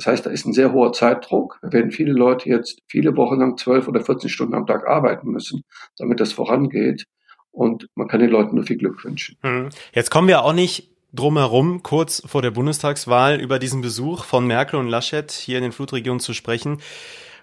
Das 0.00 0.06
heißt, 0.06 0.24
da 0.24 0.30
ist 0.30 0.46
ein 0.46 0.54
sehr 0.54 0.72
hoher 0.72 0.94
Zeitdruck. 0.94 1.58
Da 1.60 1.74
werden 1.74 1.90
viele 1.90 2.12
Leute 2.12 2.48
jetzt 2.48 2.78
viele 2.86 3.14
Wochen 3.18 3.38
lang 3.38 3.58
zwölf 3.58 3.86
oder 3.86 4.00
14 4.00 4.30
Stunden 4.30 4.54
am 4.54 4.66
Tag 4.66 4.88
arbeiten 4.88 5.30
müssen, 5.30 5.62
damit 5.98 6.20
das 6.20 6.32
vorangeht. 6.32 7.04
Und 7.50 7.86
man 7.96 8.08
kann 8.08 8.20
den 8.20 8.30
Leuten 8.30 8.54
nur 8.54 8.64
viel 8.64 8.78
Glück 8.78 9.04
wünschen. 9.04 9.36
Hm. 9.42 9.68
Jetzt 9.92 10.10
kommen 10.10 10.26
wir 10.26 10.42
auch 10.42 10.54
nicht 10.54 10.90
drumherum, 11.12 11.82
kurz 11.82 12.22
vor 12.24 12.40
der 12.40 12.50
Bundestagswahl 12.50 13.40
über 13.40 13.58
diesen 13.58 13.82
Besuch 13.82 14.24
von 14.24 14.46
Merkel 14.46 14.80
und 14.80 14.88
Laschet 14.88 15.30
hier 15.30 15.58
in 15.58 15.64
den 15.64 15.72
Flutregionen 15.72 16.20
zu 16.20 16.32
sprechen. 16.32 16.80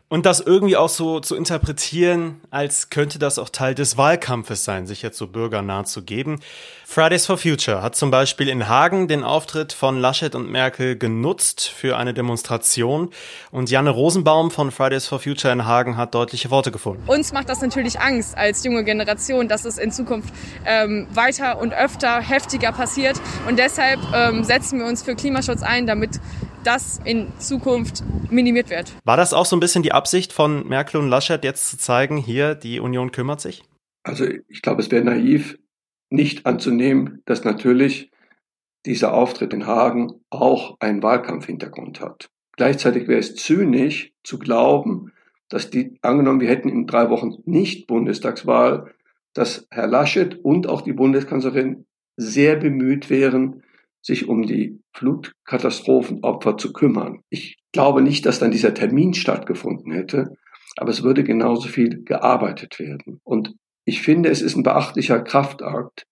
Und 0.09 0.25
das 0.25 0.39
irgendwie 0.39 0.77
auch 0.77 0.87
so 0.87 1.19
zu 1.19 1.35
interpretieren, 1.35 2.39
als 2.49 2.89
könnte 2.89 3.19
das 3.19 3.37
auch 3.37 3.49
Teil 3.49 3.75
des 3.75 3.97
Wahlkampfes 3.97 4.63
sein, 4.63 4.87
sich 4.87 5.01
jetzt 5.01 5.17
so 5.17 5.27
bürgernah 5.27 5.83
zu 5.83 6.01
geben. 6.01 6.39
Fridays 6.85 7.25
for 7.25 7.37
Future 7.37 7.81
hat 7.81 7.97
zum 7.97 8.09
Beispiel 8.09 8.47
in 8.47 8.69
Hagen 8.69 9.09
den 9.09 9.25
Auftritt 9.25 9.73
von 9.73 9.99
Laschet 9.99 10.33
und 10.33 10.49
Merkel 10.49 10.97
genutzt 10.97 11.67
für 11.67 11.97
eine 11.97 12.13
Demonstration. 12.13 13.09
Und 13.51 13.69
Janne 13.69 13.89
Rosenbaum 13.89 14.49
von 14.49 14.71
Fridays 14.71 15.05
for 15.05 15.19
Future 15.19 15.51
in 15.51 15.65
Hagen 15.65 15.97
hat 15.97 16.15
deutliche 16.15 16.49
Worte 16.51 16.71
gefunden. 16.71 17.03
Uns 17.07 17.33
macht 17.33 17.49
das 17.49 17.59
natürlich 17.59 17.99
Angst 17.99 18.37
als 18.37 18.63
junge 18.63 18.85
Generation, 18.85 19.49
dass 19.49 19.65
es 19.65 19.77
in 19.77 19.91
Zukunft 19.91 20.33
ähm, 20.65 21.07
weiter 21.11 21.59
und 21.59 21.73
öfter 21.73 22.21
heftiger 22.21 22.71
passiert. 22.71 23.19
Und 23.45 23.59
deshalb 23.59 23.99
ähm, 24.15 24.45
setzen 24.45 24.79
wir 24.79 24.85
uns 24.85 25.03
für 25.03 25.15
Klimaschutz 25.15 25.63
ein, 25.63 25.85
damit 25.85 26.21
das 26.67 26.99
in 27.05 27.31
Zukunft 27.39 28.03
minimiert 28.29 28.69
wird. 28.69 28.93
War 29.05 29.15
das 29.15 29.33
auch 29.33 29.45
so 29.45 29.55
ein 29.55 29.61
bisschen 29.61 29.83
die 29.83 29.93
Absicht 29.93 30.33
von 30.33 30.67
Merkel 30.67 30.99
und 30.99 31.07
Laschet, 31.07 31.41
jetzt 31.45 31.69
zu 31.69 31.77
zeigen, 31.77 32.17
hier, 32.17 32.55
die 32.55 32.81
Union 32.81 33.13
kümmert 33.13 33.39
sich? 33.39 33.63
Also 34.03 34.25
ich 34.49 34.61
glaube, 34.61 34.81
es 34.81 34.91
wäre 34.91 35.03
naiv, 35.03 35.57
nicht 36.09 36.45
anzunehmen, 36.45 37.21
dass 37.25 37.45
natürlich 37.45 38.11
dieser 38.85 39.13
Auftritt 39.13 39.53
in 39.53 39.65
Hagen 39.65 40.21
auch 40.29 40.75
einen 40.81 41.01
Wahlkampfhintergrund 41.01 42.01
hat. 42.01 42.29
Gleichzeitig 42.57 43.07
wäre 43.07 43.19
es 43.19 43.35
zynisch 43.35 44.11
zu 44.23 44.37
glauben, 44.37 45.13
dass 45.47 45.69
die, 45.69 45.97
angenommen, 46.01 46.41
wir 46.41 46.49
hätten 46.49 46.67
in 46.67 46.85
drei 46.85 47.09
Wochen 47.09 47.35
nicht 47.45 47.87
Bundestagswahl, 47.87 48.93
dass 49.33 49.67
Herr 49.71 49.87
Laschet 49.87 50.43
und 50.43 50.67
auch 50.67 50.81
die 50.81 50.93
Bundeskanzlerin 50.93 51.85
sehr 52.17 52.57
bemüht 52.57 53.09
wären, 53.09 53.63
sich 54.01 54.27
um 54.27 54.43
die 54.43 54.79
Flutkatastrophenopfer 54.93 56.57
zu 56.57 56.73
kümmern. 56.73 57.21
Ich 57.29 57.57
glaube 57.71 58.01
nicht, 58.01 58.25
dass 58.25 58.39
dann 58.39 58.51
dieser 58.51 58.73
Termin 58.73 59.13
stattgefunden 59.13 59.91
hätte, 59.91 60.35
aber 60.77 60.89
es 60.89 61.03
würde 61.03 61.23
genauso 61.23 61.67
viel 61.67 62.03
gearbeitet 62.03 62.79
werden. 62.79 63.19
Und 63.23 63.55
ich 63.85 64.01
finde, 64.01 64.29
es 64.29 64.41
ist 64.41 64.55
ein 64.55 64.63
beachtlicher 64.63 65.21
Kraftakt, 65.21 66.05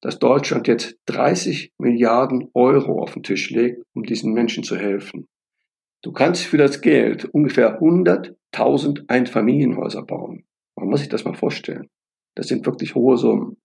dass 0.00 0.18
Deutschland 0.18 0.66
jetzt 0.68 0.96
30 1.06 1.72
Milliarden 1.78 2.48
Euro 2.54 3.02
auf 3.02 3.14
den 3.14 3.22
Tisch 3.22 3.50
legt, 3.50 3.82
um 3.94 4.02
diesen 4.02 4.32
Menschen 4.32 4.64
zu 4.64 4.76
helfen. 4.76 5.28
Du 6.02 6.12
kannst 6.12 6.44
für 6.44 6.56
das 6.56 6.80
Geld 6.80 7.26
ungefähr 7.26 7.80
100.000 7.80 9.08
Einfamilienhäuser 9.08 10.02
bauen. 10.02 10.44
Man 10.76 10.88
muss 10.88 11.00
sich 11.00 11.10
das 11.10 11.24
mal 11.24 11.34
vorstellen. 11.34 11.88
Das 12.34 12.48
sind 12.48 12.64
wirklich 12.64 12.94
hohe 12.94 13.18
Summen. 13.18 13.58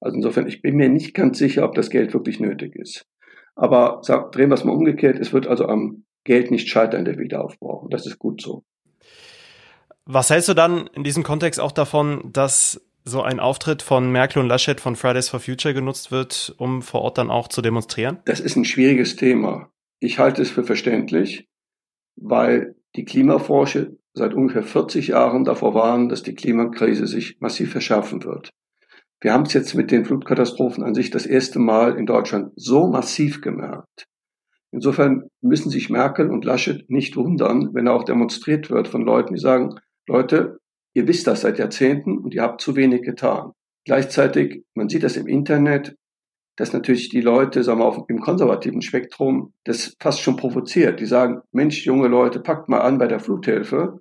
Also 0.00 0.16
insofern, 0.16 0.46
ich 0.46 0.60
bin 0.60 0.76
mir 0.76 0.90
nicht 0.90 1.14
ganz 1.14 1.38
sicher, 1.38 1.64
ob 1.64 1.74
das 1.74 1.90
Geld 1.90 2.12
wirklich 2.12 2.40
nötig 2.40 2.76
ist. 2.76 3.06
Aber 3.58 3.98
sag, 4.02 4.30
drehen 4.32 4.50
wir 4.50 4.54
es 4.54 4.64
mal 4.64 4.72
umgekehrt, 4.72 5.18
es 5.18 5.32
wird 5.32 5.48
also 5.48 5.66
am 5.66 6.04
Geld 6.22 6.52
nicht 6.52 6.68
scheitern, 6.68 7.04
der 7.04 7.18
Wiederaufbau. 7.18 7.80
Und 7.80 7.92
das 7.92 8.06
ist 8.06 8.18
gut 8.18 8.40
so. 8.40 8.62
Was 10.06 10.30
hältst 10.30 10.48
du 10.48 10.54
dann 10.54 10.86
in 10.94 11.02
diesem 11.02 11.24
Kontext 11.24 11.60
auch 11.60 11.72
davon, 11.72 12.30
dass 12.32 12.80
so 13.04 13.20
ein 13.20 13.40
Auftritt 13.40 13.82
von 13.82 14.12
Merkel 14.12 14.40
und 14.40 14.48
Laschet 14.48 14.80
von 14.80 14.94
Fridays 14.94 15.28
for 15.28 15.40
Future 15.40 15.74
genutzt 15.74 16.12
wird, 16.12 16.54
um 16.58 16.82
vor 16.82 17.02
Ort 17.02 17.18
dann 17.18 17.30
auch 17.30 17.48
zu 17.48 17.60
demonstrieren? 17.60 18.18
Das 18.26 18.38
ist 18.38 18.56
ein 18.56 18.64
schwieriges 18.64 19.16
Thema. 19.16 19.70
Ich 19.98 20.20
halte 20.20 20.40
es 20.40 20.50
für 20.50 20.62
verständlich, 20.62 21.48
weil 22.14 22.76
die 22.94 23.04
Klimaforscher 23.04 23.88
seit 24.14 24.34
ungefähr 24.34 24.62
40 24.62 25.08
Jahren 25.08 25.42
davor 25.42 25.74
warnen, 25.74 26.08
dass 26.08 26.22
die 26.22 26.34
Klimakrise 26.34 27.08
sich 27.08 27.40
massiv 27.40 27.72
verschärfen 27.72 28.22
wird. 28.22 28.50
Wir 29.20 29.32
haben 29.32 29.44
es 29.44 29.52
jetzt 29.52 29.74
mit 29.74 29.90
den 29.90 30.04
Flutkatastrophen 30.04 30.84
an 30.84 30.94
sich 30.94 31.10
das 31.10 31.26
erste 31.26 31.58
Mal 31.58 31.98
in 31.98 32.06
Deutschland 32.06 32.52
so 32.54 32.86
massiv 32.86 33.40
gemerkt. 33.40 34.06
Insofern 34.70 35.28
müssen 35.40 35.70
sich 35.70 35.90
Merkel 35.90 36.30
und 36.30 36.44
Laschet 36.44 36.88
nicht 36.88 37.16
wundern, 37.16 37.70
wenn 37.72 37.88
auch 37.88 38.04
demonstriert 38.04 38.70
wird 38.70 38.86
von 38.86 39.02
Leuten, 39.02 39.34
die 39.34 39.40
sagen, 39.40 39.74
Leute, 40.06 40.58
ihr 40.94 41.08
wisst 41.08 41.26
das 41.26 41.40
seit 41.40 41.58
Jahrzehnten 41.58 42.18
und 42.18 42.34
ihr 42.34 42.42
habt 42.42 42.60
zu 42.60 42.76
wenig 42.76 43.02
getan. 43.02 43.52
Gleichzeitig, 43.84 44.64
man 44.74 44.88
sieht 44.88 45.02
das 45.02 45.16
im 45.16 45.26
Internet, 45.26 45.96
dass 46.56 46.72
natürlich 46.72 47.08
die 47.08 47.20
Leute, 47.20 47.62
sagen 47.64 47.80
wir, 47.80 47.86
auf, 47.86 48.04
im 48.08 48.20
konservativen 48.20 48.82
Spektrum 48.82 49.54
das 49.64 49.96
fast 50.00 50.20
schon 50.20 50.36
provoziert. 50.36 51.00
Die 51.00 51.06
sagen, 51.06 51.40
Mensch, 51.52 51.86
junge 51.86 52.08
Leute, 52.08 52.40
packt 52.40 52.68
mal 52.68 52.80
an 52.80 52.98
bei 52.98 53.06
der 53.06 53.20
Fluthilfe, 53.20 54.00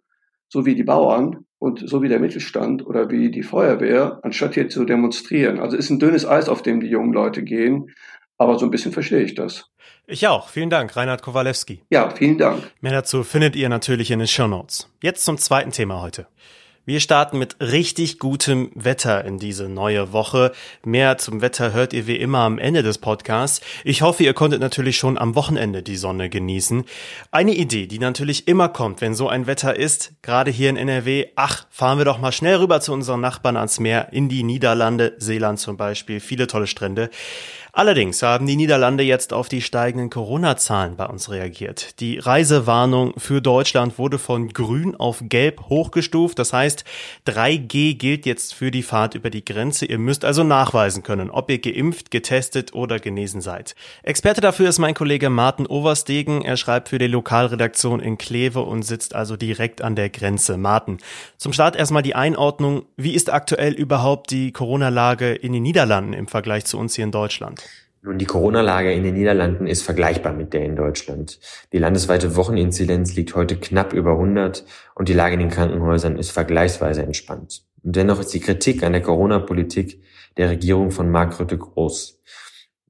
so 0.50 0.66
wie 0.66 0.76
die 0.76 0.84
Bauern, 0.84 1.46
und 1.60 1.88
so 1.88 2.02
wie 2.02 2.10
der 2.10 2.20
Mittelstand 2.20 2.86
oder 2.86 3.10
wie 3.10 3.32
die 3.32 3.44
Feuerwehr, 3.44 4.20
anstatt 4.24 4.54
hier 4.54 4.70
zu 4.70 4.86
demonstrieren. 4.86 5.60
Also 5.60 5.76
ist 5.76 5.90
ein 5.90 6.00
dünnes 6.00 6.26
Eis, 6.26 6.50
auf 6.50 6.62
dem 6.62 6.80
die 6.80 6.88
jungen 6.88 7.14
Leute 7.14 7.44
gehen. 7.44 7.88
Aber 8.38 8.60
so 8.60 8.66
ein 8.66 8.72
bisschen 8.72 8.92
verstehe 8.92 9.24
ich 9.24 9.34
das. 9.34 9.72
Ich 10.06 10.28
auch. 10.28 10.50
Vielen 10.50 10.70
Dank, 10.70 10.96
Reinhard 10.96 11.24
Kowalewski. 11.24 11.82
Ja, 11.90 12.10
vielen 12.12 12.38
Dank. 12.38 12.64
Mehr 12.82 12.92
dazu 12.92 13.24
findet 13.24 13.56
ihr 13.56 13.68
natürlich 13.68 14.12
in 14.12 14.20
den 14.20 14.28
Show 14.28 14.48
Notes. 14.48 14.90
Jetzt 15.02 15.26
zum 15.26 15.38
zweiten 15.38 15.72
Thema 15.72 16.02
heute. 16.02 16.28
Wir 16.88 17.02
starten 17.02 17.38
mit 17.38 17.58
richtig 17.60 18.18
gutem 18.18 18.72
Wetter 18.74 19.26
in 19.26 19.40
diese 19.40 19.68
neue 19.68 20.14
Woche. 20.14 20.54
Mehr 20.86 21.18
zum 21.18 21.42
Wetter 21.42 21.74
hört 21.74 21.92
ihr 21.92 22.08
wie 22.08 22.16
immer 22.16 22.40
am 22.40 22.60
Ende 22.60 22.82
des 22.82 22.98
Podcasts. 22.98 23.60
Ich 23.84 24.04
hoffe, 24.04 24.24
ihr 24.24 24.34
konntet 24.34 24.62
natürlich 24.62 24.96
schon 24.96 25.18
am 25.18 25.36
Wochenende 25.36 25.84
die 25.84 25.98
Sonne 25.98 26.30
genießen. 26.30 26.86
Eine 27.30 27.56
Idee, 27.56 27.88
die 27.88 28.00
natürlich 28.00 28.48
immer 28.48 28.70
kommt, 28.70 29.02
wenn 29.02 29.16
so 29.16 29.28
ein 29.28 29.48
Wetter 29.48 29.76
ist, 29.76 30.14
gerade 30.22 30.50
hier 30.50 30.70
in 30.70 30.78
NRW, 30.78 31.26
ach, 31.36 31.68
fahren 31.72 31.98
wir 31.98 32.06
doch 32.06 32.20
mal 32.20 32.32
schnell 32.32 32.56
rüber 32.56 32.80
zu 32.80 32.94
unseren 32.94 33.20
Nachbarn 33.20 33.58
ans 33.58 33.82
Meer, 33.82 34.14
in 34.14 34.30
die 34.30 34.44
Niederlande, 34.44 35.18
Seeland 35.18 35.60
zum 35.60 35.76
Beispiel, 35.76 36.22
viele 36.22 36.48
tolle 36.48 36.68
Strände. 36.68 37.10
Allerdings 37.78 38.24
haben 38.24 38.48
die 38.48 38.56
Niederlande 38.56 39.04
jetzt 39.04 39.34
auf 39.34 39.50
die 39.50 39.62
steigenden 39.62 40.10
Corona-Zahlen 40.10 40.96
bei 40.96 41.06
uns 41.06 41.30
reagiert. 41.30 42.00
Die 42.00 42.18
Reisewarnung 42.18 43.14
für 43.18 43.40
Deutschland 43.40 44.00
wurde 44.00 44.18
von 44.18 44.50
grün 44.50 44.96
auf 44.96 45.20
gelb 45.22 45.70
hochgestuft. 45.70 46.40
Das 46.40 46.54
heißt, 46.54 46.86
3G 47.28 47.94
gilt 47.94 48.26
jetzt 48.26 48.56
für 48.56 48.72
die 48.72 48.82
Fahrt 48.82 49.14
über 49.14 49.30
die 49.30 49.46
Grenze. 49.46 49.86
Ihr 49.86 50.00
müsst 50.00 50.26
also 50.26 50.44
nachweisen 50.44 51.04
können, 51.04 51.30
ob 51.30 51.52
ihr 51.52 51.60
geimpft, 51.60 52.10
getestet 52.10 52.74
oder 52.74 52.98
genesen 52.98 53.42
seid. 53.42 53.76
Experte 54.02 54.42
dafür 54.42 54.70
ist 54.70 54.80
mein 54.80 54.96
Kollege 54.96 55.30
Martin 55.30 55.68
Overstegen. 55.68 56.42
Er 56.42 56.58
schreibt 56.58 56.90
für 56.90 56.98
die 56.98 57.06
Lokalredaktion 57.06 58.00
in 58.00 58.18
Kleve 58.18 58.62
und 58.62 58.82
sitzt 58.82 59.14
also 59.14 59.38
direkt 59.38 59.84
an 59.84 59.96
der 59.96 60.10
Grenze. 60.10 60.58
Martin, 60.58 60.98
zum 61.38 61.54
Start 61.54 61.76
erstmal 61.76 62.02
die 62.02 62.16
Einordnung. 62.16 62.88
Wie 62.96 63.14
ist 63.14 63.32
aktuell 63.32 63.74
überhaupt 63.74 64.32
die 64.32 64.52
Corona-Lage 64.52 65.36
in 65.36 65.54
den 65.54 65.62
Niederlanden 65.62 66.14
im 66.14 66.28
Vergleich 66.28 66.66
zu 66.66 66.80
uns 66.80 66.96
hier 66.96 67.04
in 67.06 67.12
Deutschland? 67.12 67.67
Nun, 68.08 68.20
die 68.20 68.26
Corona-Lage 68.26 68.94
in 68.94 69.04
den 69.04 69.16
Niederlanden 69.16 69.68
ist 69.68 69.84
vergleichbar 69.84 70.32
mit 70.32 70.54
der 70.54 70.64
in 70.64 70.78
Deutschland. 70.78 71.42
Die 71.74 71.78
landesweite 71.78 72.38
Wocheninzidenz 72.38 73.16
liegt 73.18 73.36
heute 73.36 73.58
knapp 73.58 73.92
über 73.92 74.12
100 74.12 74.64
und 74.96 75.10
die 75.10 75.14
Lage 75.14 75.34
in 75.34 75.42
den 75.42 75.50
Krankenhäusern 75.50 76.18
ist 76.18 76.32
vergleichsweise 76.32 77.04
entspannt. 77.04 77.66
Und 77.84 77.98
dennoch 77.98 78.22
ist 78.22 78.34
die 78.34 78.40
Kritik 78.40 78.84
an 78.84 78.94
der 78.94 79.02
Corona-Politik 79.02 80.02
der 80.38 80.50
Regierung 80.50 80.92
von 80.92 81.12
Mark 81.12 81.38
Rutte 81.38 81.58
groß. 81.58 82.22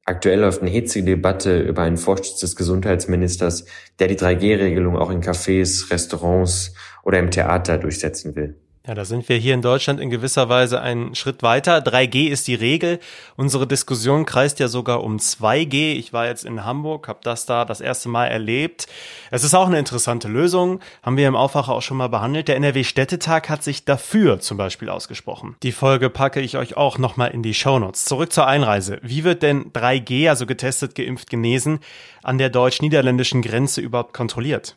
Aktuell 0.06 0.42
läuft 0.42 0.62
eine 0.62 0.70
hitzige 0.70 1.06
Debatte 1.06 1.62
über 1.62 1.82
einen 1.82 1.98
Vorsitz 1.98 2.40
des 2.42 2.56
Gesundheitsministers, 2.56 3.66
der 3.98 4.10
die 4.10 4.18
3G-Regelung 4.18 4.98
auch 4.98 5.10
in 5.10 5.24
Cafés, 5.24 5.90
Restaurants 5.90 6.76
oder 7.04 7.18
im 7.18 7.32
Theater 7.32 7.80
durchsetzen 7.80 8.36
will. 8.36 8.56
Ja, 8.88 8.96
da 8.96 9.04
sind 9.04 9.28
wir 9.28 9.36
hier 9.36 9.54
in 9.54 9.62
Deutschland 9.62 10.00
in 10.00 10.10
gewisser 10.10 10.48
Weise 10.48 10.80
einen 10.80 11.14
Schritt 11.14 11.44
weiter. 11.44 11.80
3G 11.80 12.30
ist 12.30 12.48
die 12.48 12.56
Regel. 12.56 13.00
Unsere 13.36 13.68
Diskussion 13.68 14.26
kreist 14.26 14.60
ja 14.60 14.70
sogar 14.70 15.04
um 15.04 15.18
2G. 15.18 15.96
Ich 15.96 16.14
war 16.14 16.28
jetzt 16.28 16.46
in 16.46 16.64
Hamburg, 16.64 17.10
habe 17.10 17.20
das 17.22 17.46
da 17.46 17.66
das 17.66 17.82
erste 17.82 18.08
Mal 18.08 18.28
erlebt. 18.28 18.88
Es 19.30 19.44
ist 19.44 19.54
auch 19.54 19.68
eine 19.68 19.78
interessante 19.78 20.30
Lösung, 20.30 20.80
haben 21.04 21.18
wir 21.18 21.28
im 21.28 21.36
Aufwacher 21.36 21.74
auch 21.74 21.82
schon 21.82 21.98
mal 21.98 22.08
behandelt. 22.08 22.48
Der 22.48 22.56
NRW-Städtetag 22.56 23.50
hat 23.50 23.62
sich 23.62 23.84
dafür 23.84 24.40
zum 24.40 24.56
Beispiel 24.56 24.88
ausgesprochen. 24.88 25.58
Die 25.64 25.74
Folge 25.74 26.10
packe 26.10 26.40
ich 26.40 26.56
euch 26.56 26.78
auch 26.78 26.98
nochmal 26.98 27.32
in 27.32 27.44
die 27.44 27.54
Shownotes. 27.54 28.06
Zurück 28.06 28.32
zur 28.32 28.48
Einreise. 28.48 29.00
Wie 29.02 29.26
wird 29.26 29.44
denn 29.44 29.74
3G, 29.74 30.30
also 30.30 30.46
getestet, 30.46 30.96
geimpft, 30.96 31.30
genesen, 31.30 31.80
an 32.24 32.38
der 32.38 32.50
deutsch-niederländischen 32.50 33.42
Grenze 33.42 33.82
überhaupt 33.82 34.14
kontrolliert? 34.14 34.76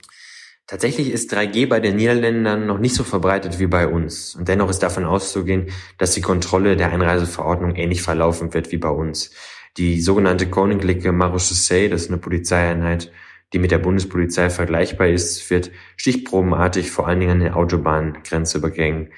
Tatsächlich 0.70 1.10
ist 1.10 1.34
3G 1.34 1.68
bei 1.68 1.80
den 1.80 1.96
Niederländern 1.96 2.64
noch 2.64 2.78
nicht 2.78 2.94
so 2.94 3.02
verbreitet 3.02 3.58
wie 3.58 3.66
bei 3.66 3.88
uns. 3.88 4.36
Und 4.36 4.46
dennoch 4.46 4.70
ist 4.70 4.84
davon 4.84 5.04
auszugehen, 5.04 5.66
dass 5.98 6.12
die 6.12 6.20
Kontrolle 6.20 6.76
der 6.76 6.92
Einreiseverordnung 6.92 7.74
ähnlich 7.74 8.02
verlaufen 8.02 8.54
wird 8.54 8.70
wie 8.70 8.76
bei 8.76 8.88
uns. 8.88 9.32
Die 9.78 10.00
sogenannte 10.00 10.48
Koninklijke 10.48 11.10
Marechaussee, 11.10 11.88
das 11.88 12.02
ist 12.02 12.10
eine 12.10 12.18
Polizeieinheit, 12.18 13.10
die 13.52 13.58
mit 13.58 13.72
der 13.72 13.78
Bundespolizei 13.78 14.48
vergleichbar 14.48 15.08
ist, 15.08 15.50
wird 15.50 15.72
stichprobenartig 15.96 16.92
vor 16.92 17.08
allen 17.08 17.18
Dingen 17.18 17.32
an 17.32 17.40
den 17.40 17.52
Autobahngrenzübergängen 17.52 19.08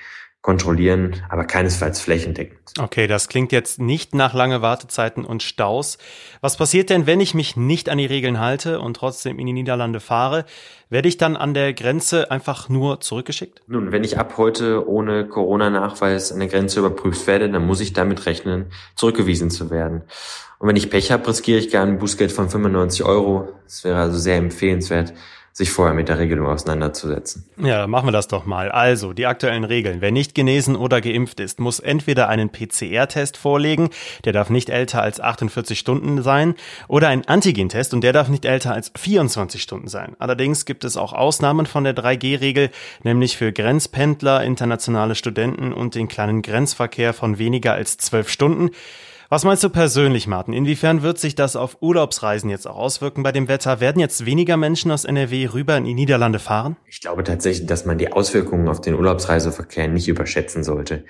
kontrollieren, 0.42 1.22
aber 1.28 1.44
keinesfalls 1.44 2.00
flächendeckend. 2.00 2.58
Okay, 2.80 3.06
das 3.06 3.28
klingt 3.28 3.52
jetzt 3.52 3.78
nicht 3.78 4.12
nach 4.12 4.34
lange 4.34 4.60
Wartezeiten 4.60 5.24
und 5.24 5.42
Staus. 5.42 5.98
Was 6.40 6.56
passiert 6.56 6.90
denn, 6.90 7.06
wenn 7.06 7.20
ich 7.20 7.32
mich 7.32 7.56
nicht 7.56 7.88
an 7.88 7.98
die 7.98 8.06
Regeln 8.06 8.40
halte 8.40 8.80
und 8.80 8.94
trotzdem 8.94 9.38
in 9.38 9.46
die 9.46 9.52
Niederlande 9.52 10.00
fahre? 10.00 10.44
Werde 10.90 11.08
ich 11.08 11.16
dann 11.16 11.36
an 11.36 11.54
der 11.54 11.72
Grenze 11.72 12.32
einfach 12.32 12.68
nur 12.68 13.00
zurückgeschickt? 13.00 13.62
Nun, 13.68 13.92
wenn 13.92 14.02
ich 14.02 14.18
ab 14.18 14.34
heute 14.36 14.88
ohne 14.88 15.26
Corona-Nachweis 15.26 16.32
an 16.32 16.40
der 16.40 16.48
Grenze 16.48 16.80
überprüft 16.80 17.26
werde, 17.28 17.48
dann 17.48 17.64
muss 17.64 17.80
ich 17.80 17.92
damit 17.92 18.26
rechnen, 18.26 18.66
zurückgewiesen 18.96 19.48
zu 19.48 19.70
werden. 19.70 20.02
Und 20.58 20.68
wenn 20.68 20.76
ich 20.76 20.90
Pech 20.90 21.12
habe, 21.12 21.26
riskiere 21.28 21.58
ich 21.58 21.70
gar 21.70 21.86
ein 21.86 21.98
Bußgeld 21.98 22.32
von 22.32 22.50
95 22.50 23.04
Euro. 23.04 23.48
Das 23.64 23.84
wäre 23.84 23.98
also 23.98 24.18
sehr 24.18 24.36
empfehlenswert, 24.36 25.12
sich 25.52 25.70
vorher 25.70 25.94
mit 25.94 26.08
der 26.08 26.18
Regelung 26.18 26.46
auseinanderzusetzen. 26.46 27.44
Ja, 27.58 27.86
machen 27.86 28.06
wir 28.06 28.12
das 28.12 28.26
doch 28.26 28.46
mal. 28.46 28.70
Also, 28.70 29.12
die 29.12 29.26
aktuellen 29.26 29.64
Regeln. 29.64 30.00
Wer 30.00 30.10
nicht 30.10 30.34
genesen 30.34 30.76
oder 30.76 31.02
geimpft 31.02 31.40
ist, 31.40 31.60
muss 31.60 31.78
entweder 31.78 32.28
einen 32.28 32.50
PCR-Test 32.50 33.36
vorlegen, 33.36 33.90
der 34.24 34.32
darf 34.32 34.48
nicht 34.48 34.70
älter 34.70 35.02
als 35.02 35.20
48 35.20 35.78
Stunden 35.78 36.22
sein, 36.22 36.54
oder 36.88 37.08
einen 37.08 37.26
Antigentest 37.26 37.92
und 37.92 38.02
der 38.02 38.14
darf 38.14 38.28
nicht 38.28 38.46
älter 38.46 38.72
als 38.72 38.92
24 38.96 39.62
Stunden 39.62 39.88
sein. 39.88 40.16
Allerdings 40.18 40.64
gibt 40.64 40.84
es 40.84 40.96
auch 40.96 41.12
Ausnahmen 41.12 41.66
von 41.66 41.84
der 41.84 41.94
3G-Regel, 41.94 42.70
nämlich 43.02 43.36
für 43.36 43.52
Grenzpendler, 43.52 44.42
internationale 44.42 45.14
Studenten 45.14 45.74
und 45.74 45.94
den 45.94 46.08
kleinen 46.08 46.40
Grenzverkehr 46.40 47.12
von 47.12 47.38
weniger 47.38 47.74
als 47.74 47.98
12 47.98 48.30
Stunden. 48.30 48.70
Was 49.32 49.44
meinst 49.44 49.64
du 49.64 49.70
persönlich, 49.70 50.26
Martin? 50.26 50.52
Inwiefern 50.52 51.00
wird 51.00 51.18
sich 51.18 51.34
das 51.34 51.56
auf 51.56 51.78
Urlaubsreisen 51.80 52.50
jetzt 52.50 52.68
auch 52.68 52.76
auswirken 52.76 53.22
bei 53.22 53.32
dem 53.32 53.48
Wetter? 53.48 53.80
Werden 53.80 53.98
jetzt 53.98 54.26
weniger 54.26 54.58
Menschen 54.58 54.90
aus 54.90 55.06
NRW 55.06 55.48
rüber 55.54 55.74
in 55.78 55.84
die 55.84 55.94
Niederlande 55.94 56.38
fahren? 56.38 56.76
Ich 56.86 57.00
glaube 57.00 57.24
tatsächlich, 57.24 57.66
dass 57.66 57.86
man 57.86 57.96
die 57.96 58.12
Auswirkungen 58.12 58.68
auf 58.68 58.82
den 58.82 58.92
Urlaubsreiseverkehr 58.92 59.88
nicht 59.88 60.06
überschätzen 60.06 60.62
sollte. 60.62 61.04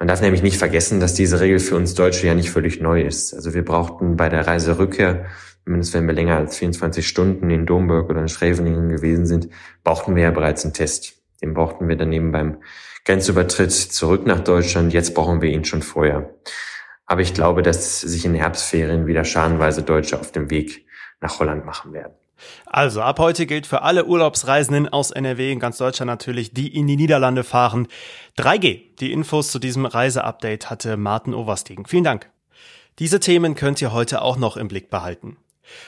Man 0.00 0.08
darf 0.08 0.22
nämlich 0.22 0.42
nicht 0.42 0.58
vergessen, 0.58 0.98
dass 0.98 1.14
diese 1.14 1.38
Regel 1.38 1.60
für 1.60 1.76
uns 1.76 1.94
Deutsche 1.94 2.26
ja 2.26 2.34
nicht 2.34 2.50
völlig 2.50 2.80
neu 2.80 3.02
ist. 3.02 3.32
Also 3.32 3.54
wir 3.54 3.64
brauchten 3.64 4.16
bei 4.16 4.28
der 4.28 4.44
Reiserückkehr, 4.48 5.26
zumindest 5.62 5.94
wenn 5.94 6.08
wir 6.08 6.14
länger 6.14 6.38
als 6.38 6.56
24 6.56 7.06
Stunden 7.06 7.48
in 7.50 7.64
Domburg 7.64 8.10
oder 8.10 8.22
in 8.22 8.28
Schreveningen 8.28 8.88
gewesen 8.88 9.24
sind, 9.24 9.50
brauchten 9.84 10.16
wir 10.16 10.24
ja 10.24 10.30
bereits 10.32 10.64
einen 10.64 10.74
Test. 10.74 11.12
Den 11.40 11.54
brauchten 11.54 11.86
wir 11.86 11.94
dann 11.94 12.12
eben 12.12 12.32
beim 12.32 12.56
Grenzübertritt 13.04 13.70
zurück 13.70 14.26
nach 14.26 14.40
Deutschland. 14.40 14.92
Jetzt 14.92 15.14
brauchen 15.14 15.40
wir 15.40 15.50
ihn 15.50 15.64
schon 15.64 15.82
vorher. 15.82 16.34
Aber 17.06 17.20
ich 17.20 17.34
glaube, 17.34 17.62
dass 17.62 18.00
sich 18.00 18.24
in 18.24 18.34
Herbstferien 18.34 19.06
wieder 19.06 19.24
scharenweise 19.24 19.82
Deutsche 19.82 20.18
auf 20.18 20.32
dem 20.32 20.50
Weg 20.50 20.86
nach 21.20 21.38
Holland 21.38 21.64
machen 21.64 21.92
werden. 21.92 22.12
Also 22.66 23.00
ab 23.00 23.18
heute 23.18 23.46
gilt 23.46 23.66
für 23.66 23.82
alle 23.82 24.04
Urlaubsreisenden 24.04 24.88
aus 24.88 25.10
NRW 25.10 25.52
in 25.52 25.60
ganz 25.60 25.78
Deutschland 25.78 26.08
natürlich, 26.08 26.52
die 26.52 26.74
in 26.74 26.86
die 26.86 26.96
Niederlande 26.96 27.44
fahren. 27.44 27.88
3G. 28.38 28.96
Die 28.98 29.12
Infos 29.12 29.50
zu 29.50 29.58
diesem 29.58 29.86
Reiseupdate 29.86 30.68
hatte 30.68 30.96
Martin 30.96 31.32
Overstegen. 31.32 31.86
Vielen 31.86 32.04
Dank. 32.04 32.30
Diese 32.98 33.20
Themen 33.20 33.54
könnt 33.54 33.80
ihr 33.80 33.92
heute 33.92 34.22
auch 34.22 34.36
noch 34.36 34.56
im 34.56 34.68
Blick 34.68 34.90
behalten. 34.90 35.36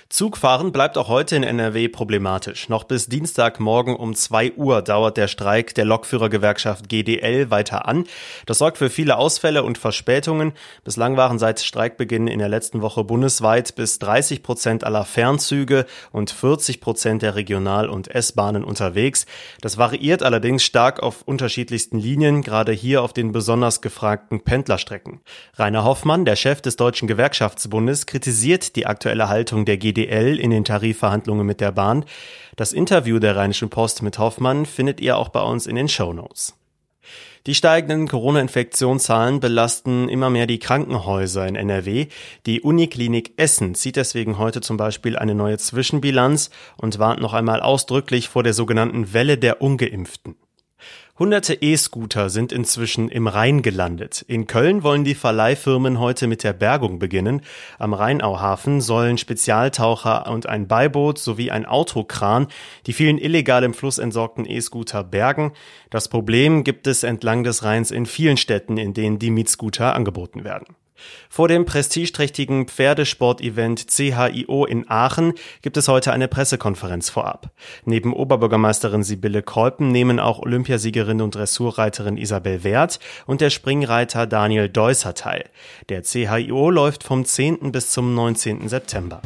Zugfahren 0.08 0.73
bleibt 0.73 0.99
auch 0.99 1.08
heute 1.08 1.37
in 1.37 1.42
NRW 1.42 1.88
problematisch. 1.88 2.68
Noch 2.68 2.85
bis 2.85 3.08
Dienstagmorgen 3.08 3.94
um 3.94 4.14
2 4.14 4.52
Uhr 4.54 4.82
dauert 4.82 5.16
der 5.16 5.28
Streik 5.28 5.75
der 5.75 5.85
Lokführergewerkschaft 5.85 6.88
GDL 6.88 7.50
weiter 7.50 7.87
an. 7.87 8.04
Das 8.47 8.58
sorgt 8.58 8.78
für 8.78 8.90
viele 8.90 9.16
Ausfälle 9.16 9.62
und 9.62 9.78
Verspätungen. 9.78 10.52
Bislang 10.85 11.16
waren 11.16 11.38
seit 11.38 11.61
Streikbeginn 11.61 12.26
in 12.26 12.38
der 12.38 12.49
letzten 12.49 12.80
Woche 12.80 13.04
bundesweit 13.04 13.75
bis 13.76 13.99
30 13.99 14.42
Prozent 14.42 14.85
aller 14.85 15.04
Fernzüge 15.04 15.87
und 16.11 16.30
40 16.30 16.80
Prozent 16.80 17.23
der 17.23 17.35
Regional- 17.35 17.88
und 17.88 18.08
S-Bahnen 18.08 18.64
unterwegs. 18.64 19.26
Das 19.61 19.78
variiert 19.78 20.23
allerdings 20.23 20.64
stark 20.64 21.02
auf 21.02 21.23
unterschiedlichsten 21.23 21.99
Linien, 21.99 22.42
gerade 22.42 22.73
hier 22.73 23.02
auf 23.02 23.12
den 23.12 23.32
besonders 23.32 23.80
gefragten 23.80 24.40
Pendlerstrecken. 24.40 25.20
Rainer 25.56 25.85
Hoffmann, 25.85 26.25
der 26.25 26.37
Chef 26.37 26.61
des 26.61 26.76
Deutschen 26.76 27.08
Gewerkschaftsbundes, 27.08 28.06
kritisiert 28.06 28.76
die 28.76 28.87
aktuelle 28.87 29.28
Haltung 29.28 29.64
der 29.68 29.76
GDL 29.76 30.40
in 30.40 30.50
den 30.50 30.64
Tarifverhandlungen 30.64 31.46
mit 31.46 31.60
der 31.60 31.70
Bahn. 31.70 32.04
Das 32.56 32.72
Interview 32.72 33.20
der 33.20 33.37
Rheinischen 33.37 33.70
Post 33.70 34.02
mit 34.02 34.18
Hoffmann 34.18 34.66
findet 34.66 35.00
ihr 35.00 35.16
auch 35.16 35.28
bei 35.28 35.42
uns 35.42 35.68
in 35.68 35.76
den 35.76 35.88
Show 35.88 36.12
Notes. 36.12 36.54
Die 37.46 37.54
steigenden 37.54 38.08
Corona-Infektionszahlen 38.08 39.40
belasten 39.40 40.08
immer 40.08 40.28
mehr 40.28 40.46
die 40.46 40.58
Krankenhäuser 40.58 41.46
in 41.46 41.56
NRW. 41.56 42.08
Die 42.46 42.60
Uniklinik 42.60 43.32
Essen 43.37 43.75
zieht 43.75 43.96
deswegen 43.96 44.38
heute 44.38 44.60
zum 44.60 44.76
Beispiel 44.76 45.16
eine 45.16 45.34
neue 45.34 45.56
Zwischenbilanz 45.56 46.50
und 46.76 46.98
warnt 46.98 47.20
noch 47.20 47.34
einmal 47.34 47.60
ausdrücklich 47.60 48.28
vor 48.28 48.42
der 48.42 48.54
sogenannten 48.54 49.12
Welle 49.12 49.38
der 49.38 49.62
Ungeimpften. 49.62 50.37
Hunderte 51.18 51.54
E-Scooter 51.54 52.30
sind 52.30 52.52
inzwischen 52.52 53.08
im 53.08 53.26
Rhein 53.26 53.62
gelandet. 53.62 54.25
In 54.28 54.47
Köln 54.47 54.85
wollen 54.85 55.02
die 55.02 55.16
Verleihfirmen 55.16 55.99
heute 55.99 56.28
mit 56.28 56.44
der 56.44 56.52
Bergung 56.52 57.00
beginnen. 57.00 57.42
Am 57.78 57.92
Rheinauhafen 57.92 58.80
sollen 58.80 59.18
Spezialtaucher 59.18 60.30
und 60.30 60.49
ein 60.49 60.68
Beiboot 60.68 61.18
sowie 61.18 61.50
ein 61.50 61.66
Autokran 61.66 62.47
die 62.87 62.92
vielen 62.92 63.18
illegal 63.18 63.64
im 63.64 63.75
Fluss 63.75 63.99
entsorgten 63.99 64.44
E-Scooter 64.49 65.02
bergen. 65.02 65.52
Das 65.90 66.08
Problem 66.08 66.62
gibt 66.62 66.87
es 66.87 67.02
entlang 67.02 67.42
des 67.42 67.64
Rheins 67.64 67.90
in 67.90 68.07
vielen 68.07 68.37
Städten, 68.37 68.76
in 68.76 68.94
denen 68.94 69.18
die 69.18 69.31
Mietscooter 69.31 69.94
angeboten 69.94 70.44
werden. 70.44 70.76
Vor 71.28 71.48
dem 71.48 71.64
prestigeträchtigen 71.64 72.68
Pferdesport-Event 72.68 73.87
CHIO 73.88 74.64
in 74.64 74.88
Aachen 74.88 75.34
gibt 75.62 75.76
es 75.76 75.88
heute 75.88 76.12
eine 76.12 76.28
Pressekonferenz 76.28 77.11
vorab. 77.11 77.50
Neben 77.84 78.12
Oberbürgermeisterin 78.12 79.02
Sibylle 79.02 79.42
Kolpen 79.42 79.90
nehmen 79.92 80.20
auch 80.20 80.38
Olympiasiegerin 80.38 81.20
und 81.20 81.34
Dressurreiterin 81.34 82.16
Isabel 82.16 82.64
Wert 82.64 83.00
und 83.26 83.40
der 83.40 83.50
Springreiter 83.50 84.26
Daniel 84.26 84.68
Deusser 84.68 85.14
teil. 85.14 85.44
Der 85.88 86.02
CHIO 86.02 86.70
läuft 86.70 87.04
vom 87.04 87.24
10. 87.24 87.72
bis 87.72 87.90
zum 87.90 88.14
19. 88.14 88.68
September. 88.68 89.22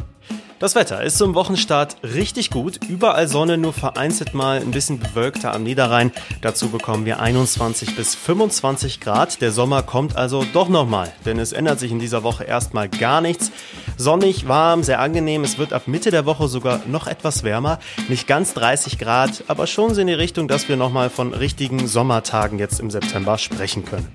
Das 0.63 0.75
Wetter 0.75 1.03
ist 1.03 1.17
zum 1.17 1.35
Wochenstart 1.35 1.97
richtig 2.03 2.49
gut. 2.49 2.79
Überall 2.87 3.27
Sonne, 3.27 3.57
nur 3.57 3.73
vereinzelt 3.73 4.33
mal 4.33 4.61
ein 4.61 4.71
bisschen 4.71 4.97
bewölkter 4.97 5.53
am 5.53 5.63
Niederrhein. 5.63 6.13
Dazu 6.39 6.69
bekommen 6.69 7.03
wir 7.03 7.19
21 7.19 7.97
bis 7.97 8.15
25 8.15 9.01
Grad. 9.01 9.41
Der 9.41 9.51
Sommer 9.51 9.83
kommt 9.83 10.15
also 10.15 10.45
doch 10.53 10.69
nochmal, 10.69 11.11
denn 11.25 11.37
es 11.37 11.51
ändert 11.51 11.81
sich 11.81 11.91
in 11.91 11.99
dieser 11.99 12.23
Woche 12.23 12.45
erstmal 12.45 12.87
gar 12.87 13.19
nichts. 13.19 13.51
Sonnig, 13.97 14.47
warm, 14.47 14.83
sehr 14.83 15.01
angenehm. 15.01 15.43
Es 15.43 15.57
wird 15.57 15.73
ab 15.73 15.89
Mitte 15.89 16.11
der 16.11 16.25
Woche 16.25 16.47
sogar 16.47 16.79
noch 16.87 17.07
etwas 17.07 17.43
wärmer. 17.43 17.79
Nicht 18.07 18.25
ganz 18.25 18.53
30 18.53 18.97
Grad, 18.99 19.43
aber 19.49 19.67
schon 19.67 19.93
so 19.93 19.99
in 19.99 20.07
die 20.07 20.13
Richtung, 20.13 20.47
dass 20.47 20.69
wir 20.69 20.77
nochmal 20.77 21.09
von 21.09 21.33
richtigen 21.33 21.89
Sommertagen 21.89 22.57
jetzt 22.57 22.79
im 22.79 22.89
September 22.89 23.37
sprechen 23.37 23.83
können. 23.83 24.07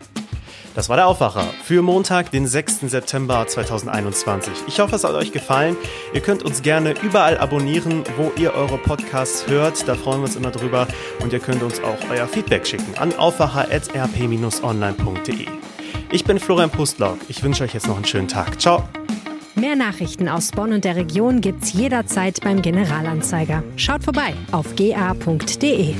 Das 0.79 0.88
war 0.88 0.97
der 0.97 1.09
Aufwacher 1.09 1.43
für 1.64 1.83
Montag, 1.83 2.31
den 2.31 2.47
6. 2.47 2.83
September 2.83 3.45
2021. 3.45 4.53
Ich 4.69 4.79
hoffe, 4.79 4.95
es 4.95 5.03
hat 5.03 5.14
euch 5.14 5.33
gefallen. 5.33 5.77
Ihr 6.14 6.21
könnt 6.21 6.45
uns 6.45 6.62
gerne 6.62 6.95
überall 7.03 7.37
abonnieren, 7.37 8.05
wo 8.17 8.31
ihr 8.41 8.55
eure 8.55 8.79
Podcasts 8.79 9.49
hört. 9.49 9.88
Da 9.88 9.97
freuen 9.97 10.21
wir 10.21 10.27
uns 10.27 10.37
immer 10.37 10.53
drüber. 10.53 10.87
Und 11.21 11.33
ihr 11.33 11.41
könnt 11.41 11.64
uns 11.64 11.83
auch 11.83 11.99
euer 12.11 12.29
Feedback 12.29 12.64
schicken 12.64 12.97
an 12.97 13.12
aufwacher.rp-online.de. 13.12 15.47
Ich 16.12 16.25
bin 16.25 16.38
Florian 16.38 16.71
Pustlauk. 16.71 17.19
Ich 17.27 17.43
wünsche 17.43 17.64
euch 17.64 17.75
jetzt 17.75 17.88
noch 17.88 17.97
einen 17.97 18.05
schönen 18.05 18.29
Tag. 18.29 18.61
Ciao. 18.61 18.88
Mehr 19.57 19.75
Nachrichten 19.75 20.29
aus 20.29 20.53
Bonn 20.53 20.73
und 20.73 20.85
der 20.85 20.95
Region 20.95 21.41
gibt's 21.41 21.73
jederzeit 21.73 22.41
beim 22.41 22.62
Generalanzeiger. 22.62 23.64
Schaut 23.75 24.05
vorbei 24.05 24.35
auf 24.53 24.77
ga.de. 24.77 25.97